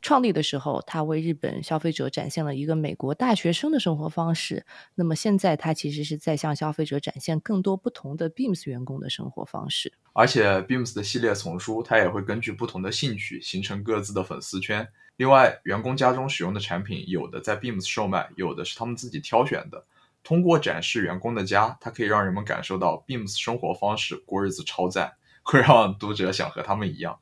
[0.03, 4.65] 创立的时候，他为日本消费者展现了一个美国大学生的生活方式。
[4.95, 9.93] 那么现在，他其实是在向消费者展现更多不同的 Beams 员工的生活方式。
[10.11, 14.85] 而且，Beams 的系列丛书，它也会根据不同的兴趣形成各自的粉丝圈。
[15.15, 19.85] 另外，员工家中使用的产品，有的在 Beams 售卖，有的是他们自己挑选的。
[20.21, 27.17] 通过展示员工的家，它可以让人们感受到 Beams 生活方式过日子超赞，会让读者想和他们一样。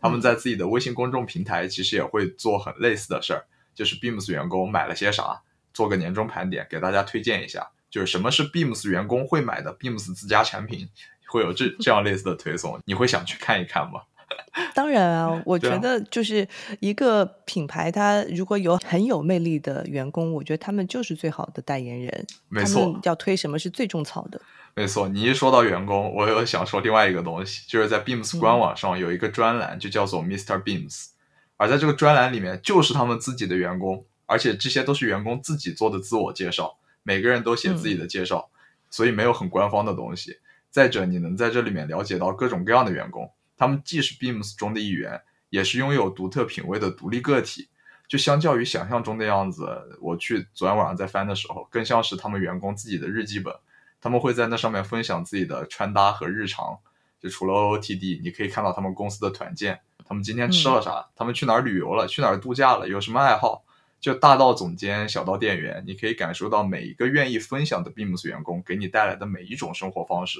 [0.00, 3.44] 他们在自己的微信公众平台其实也会做很类似的事儿，
[3.74, 5.42] 就是 Beams 员工买了些啥，
[5.74, 10.88] 做个年终盘点，给大家推荐一下，就是什么是 Beams 员工会买的 Beams 自家产品，
[11.28, 14.02] 会有这这样类似的推送，你会想去看一看吗？
[14.74, 16.46] 当然啊，我觉得就是
[16.78, 22.26] 一个品牌，它如果有很有魅力的员工，我觉得他们就是最好的代言人。
[22.48, 24.40] 没错，要推什么是最种草的。
[24.74, 30.62] 没错，你一说到员工，我又想说另外一个东西，就是在 Beams 官网上有一个专栏，就叫做 Mr.
[30.62, 31.08] Beams，
[31.56, 38.48] 而在这个专栏里面，就是他们自己的员工，而且这些都是员工自己做的自我介绍，每个人都写自己的介绍，
[38.90, 40.38] 所以没有很官方的东西。
[40.70, 47.68] 再者，你能在这里面了解到各种各样的员工，他们既是 Beams 中的一员，也是拥有独特品味的独立个体。
[48.08, 49.68] 就相较于想象中的样子，
[50.00, 53.54] 我去昨天晚上在翻的时候，更像是他们员工自己的日记本。
[54.00, 56.78] 他们会在那上面分享自己的穿搭和日常，
[57.20, 63.62] 就除了 OOTD，你可以看到他们公司的团建，他们今天吃了啥，他们去哪儿旅游了，去哪儿度假了，有什么爱好，
[64.00, 70.38] 就大到总监，小到店员，你可以感受到每一个愿意分享的 Beams 员工给你带来的每一种生活方式，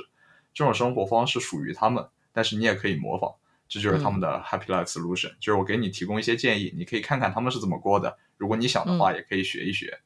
[0.54, 3.34] 这种生活方式属于他们，但是你也可以模仿，
[3.68, 10.00] 这就是他们的 Happy Life Solution，就是我给你提供一些建议，你可以看看他们是怎么过的，如果你想的话，也可以学一学。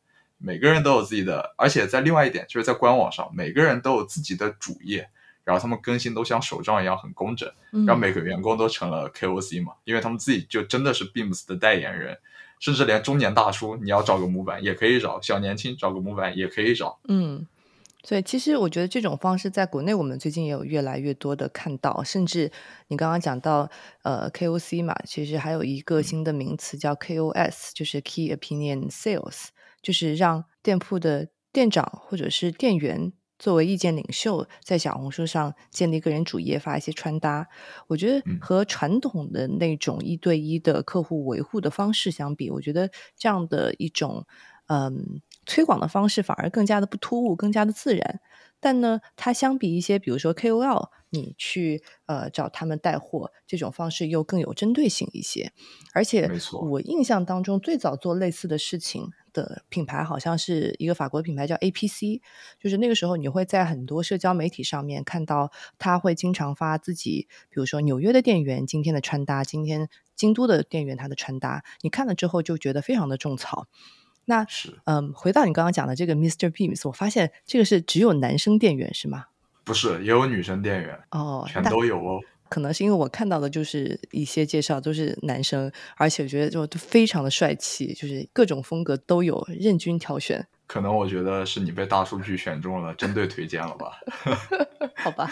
[0.45, 5.09] 每个人都有自己的，而且在另外一点，就是在官网上，每个人都有自己的主页，
[5.42, 7.51] 然后他们更新都像手账一样很工整，
[7.86, 12.18] 让每个员工都成了 KOC 嘛，因为他们自己就真的是 Beams 的代言人，
[12.61, 16.99] 甚至连中年大叔你要找个模板也可以找，小年轻找个模板也可以找。
[17.09, 17.47] 嗯，
[18.03, 22.53] 所以其实我觉得这种方式在国内我们最近也有越来越多的看到，甚至
[22.88, 23.70] 你刚刚讲到
[24.03, 29.47] 呃 KOC 嘛，其实还有一个新的名词叫 KOS，就是 Key Opinion Sales。
[29.85, 37.47] 就是让店铺的店长或者是店员作为意见领袖，在小红书上建立个人主页，发一些穿搭。
[37.89, 44.26] 我觉得和传统的那种一对一的客户维护的方式相比，我觉得这样的一种
[44.68, 48.20] 嗯推广的方式反而更加的不突兀，更加的自然。
[48.61, 55.53] 但呢，它相比一些，比如说 KOL，你去呃找他们带货这种方式又更有针对性一些。
[55.93, 56.30] 而且，
[56.70, 59.11] 我印象当中最早做类似的事情。
[59.35, 62.22] 的品牌好像是一个法国品牌，叫 APC。
[62.59, 73.66] 就是那个时候，你会在很多社交媒体上面看到，他会经常发自己，比如说纽约的店员今天的穿搭，今天京都的店员他的穿搭，你看了之后就觉得非常的种草。
[74.24, 76.51] 那是嗯，回到你刚刚讲的这个 Mr.
[76.51, 79.26] Beams，我发现这个是只有男生店员是吗？
[79.64, 82.20] 不是，也有女生店员哦，全都有哦。
[82.55, 90.47] 可能是因为我看到的就是一些介绍都是男生，而且我觉得就非常的帅气，就是各种风格都有，任君挑选。
[90.69, 93.99] 可能我觉得是你被大数据选中了，针对推荐了吧？
[94.95, 95.29] 好吧，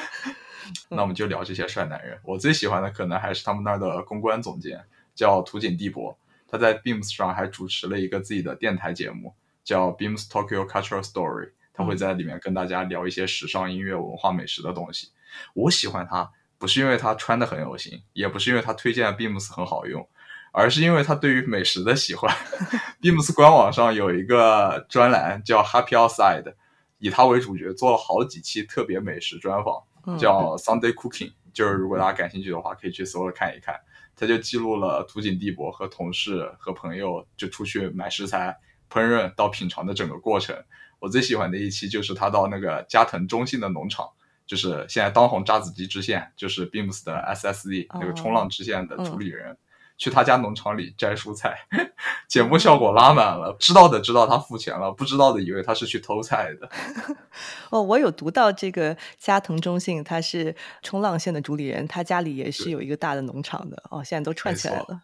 [0.89, 2.19] 那我们就聊这些帅男人。
[2.25, 6.19] 我最喜欢的可能还是他们那儿的公关总监，叫土井地博。
[6.49, 11.53] 他在 Beams 上还主持了一个自己的电台节目，叫 Beams Tokyo Cultural Story。
[11.73, 15.11] 他会在里面跟大家聊一些时尚、音乐、文化、美食的东西。
[15.55, 16.29] 我喜欢他。
[16.63, 20.09] 不是因为他穿的很有型，也不是因为他推荐的 Beams 很好用，
[20.53, 22.33] 而是因为他对于美食的喜欢。
[23.03, 26.55] Beams 官网上有一个专栏叫 Happy Outside，
[26.99, 31.33] 以他为主角做了好几期特别美食专访，叫 Sunday Cooking。
[31.53, 33.75] 就是如果大家感兴趣的话，可以去搜了看一看。
[34.15, 38.57] 他就记录了土井地博和同事和朋友就出去买食材、
[38.89, 40.57] 烹饪到品尝的整个过程。
[41.01, 44.09] 我最喜欢的一期就是他到那个加藤中信的农场，
[44.47, 49.57] 就是现在当红渣子机支线，就是 Beams 的 SSZ 那个冲浪支线的主理人。
[49.99, 51.57] 去他家农场里摘蔬菜，
[52.27, 53.55] 节目效果拉满了。
[53.61, 56.69] 知道的知道他付钱了，不知道的以为他是去偷菜的。
[57.71, 63.81] 哦，我有读到这个加藤中信，他是冲浪线的主理人，他家里也是有一个大的农场的。
[63.91, 65.03] 哦，现在都串起来了。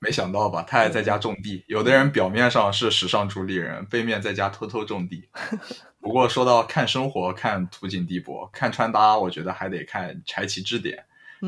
[0.00, 0.62] 嗯，没想到吧？
[0.66, 1.64] 他还在家种地。
[1.68, 5.28] 有的人表面上是时尚主理人，背面在家偷偷种地。
[6.00, 11.04] 不过说到看生活、看图景地博、看穿搭，我觉得还得看柴崎支点。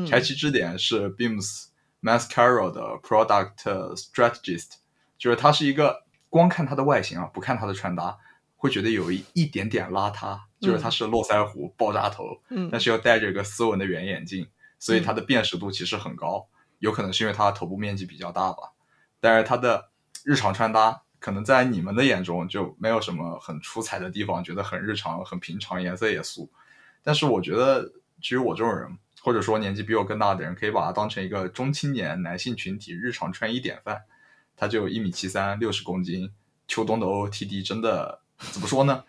[0.07, 1.65] 柴崎支点是 Beams。
[2.03, 4.71] Mascara 的 Product Strategist，
[5.17, 8.17] 就是他是一个光看他的外形啊，不看他的穿搭，
[8.57, 10.37] 会觉得有一一点点邋遢。
[10.59, 14.45] 就是他是络腮胡、爆炸头，嗯，但是又戴着一个斯文的圆眼镜，
[14.79, 16.45] 所以他的辨识度其实很高。
[16.83, 18.73] 有可能是因为他头部面积比较大吧。
[19.19, 19.89] 但是他的
[20.23, 26.51] 日常穿搭，可能在你们的眼中就没有什么很出彩的地方，觉得很日常、很平常，颜色也素。
[27.01, 28.97] 但是我觉得，至于我这种人。
[29.25, 34.01] 或者说年纪比我更大的人，可以把它当成一个中青年男性群体日常穿衣典范。
[34.57, 36.29] 他就一米七三，六十公斤，
[36.67, 38.19] 秋冬的 OOTD 真的
[38.51, 39.01] 怎么说呢？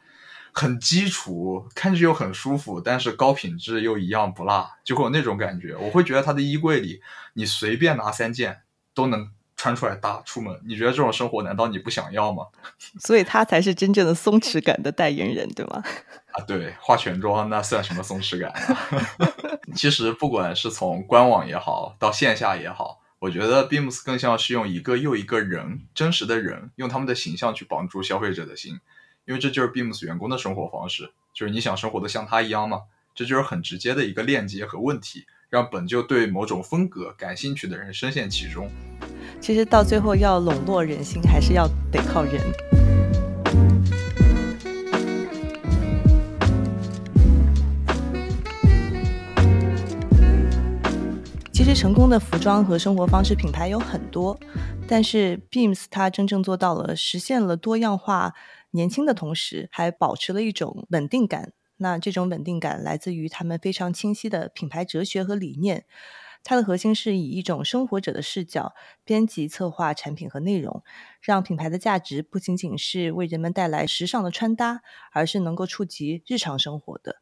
[0.55, 5.75] 很基础，看着又很舒服，但是高品质又一样不落，就会有那种感觉。
[5.75, 7.03] 我会觉得他的衣柜里，
[7.35, 8.63] 你随便拿三件
[8.95, 10.61] 都能穿出来搭出门。
[10.65, 12.45] 你觉得这种生活难道你不想要吗？
[13.03, 15.83] 所以他才是真正的松弛感的代言人，对吗？
[16.35, 18.89] 啊，对，化全妆那算什么松弛感啊？
[19.75, 28.79] 其实不管是从官网也好，到线下也好，我觉得 Beams 更像是用一个又一个人，真实的人，用他们的形象去绑住消费者的心，
[29.27, 32.83] 因为这就是 Beams 员工的生活方式，就是你想生活的像他一样吗？
[33.15, 38.69] 这就是很直接的一个链接和问题，让本就对某种风格感兴趣的人深陷其中。
[39.41, 42.39] 其实到最后要笼络人心，还是要得靠人。
[51.51, 54.39] 其实成功的服装和生活方式品牌有很多，
[54.87, 58.35] 但是 Beams 它真正做到了实现了多样化、
[58.75, 61.53] 年轻的同时，还保持了一种稳定感。
[61.77, 65.87] 那这种稳定感来自于他们非常清晰的品牌哲学和理念。
[66.43, 70.83] 它的核心是以一种生活者的视角编辑策划产品和内容，
[71.23, 77.17] 让品牌的价值不仅仅是为人们带来时尚的穿搭，而是能够触及日常生活的。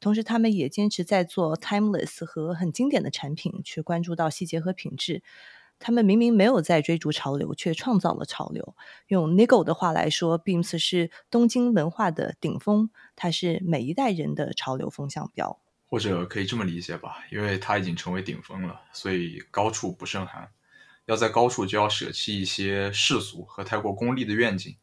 [0.00, 5.22] 同时，他们也坚持在做 timeless 和很经典的产品，去关注到细节和品质。
[5.80, 8.76] 他们明明没有在追逐潮流，却创造了潮流。
[9.08, 15.58] 用 Nigo 的话来说，Beams 是东京文化的顶峰，它是每一代人的潮流风向标。
[15.88, 20.48] 或者可以这么理解吧，因为它已经成为顶峰了，所以高处不胜寒。
[21.06, 24.76] 要在高处，就要舍弃一些世俗和太过功利的愿景。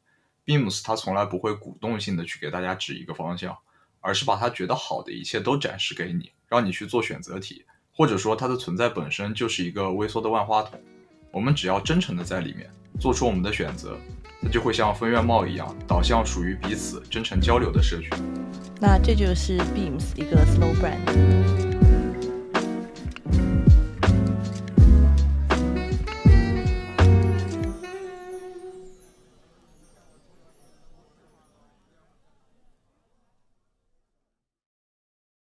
[0.46, 3.58] Beams 它从来不会鼓动性的去给大家指一个方向。
[4.00, 7.66] 而是把他觉得好的一切都展示给你，让你去做选择题，
[7.98, 10.80] 或者说它的存在本身就是一个微缩的万花筒。
[11.32, 12.70] 我们只要真诚的在里面
[13.00, 13.98] 做出我们的选择，
[14.44, 18.10] 它就会像分院帽一样，导向属于彼此真诚交流的社群。
[18.80, 21.97] 那这就是 Beams 一个 slow brand。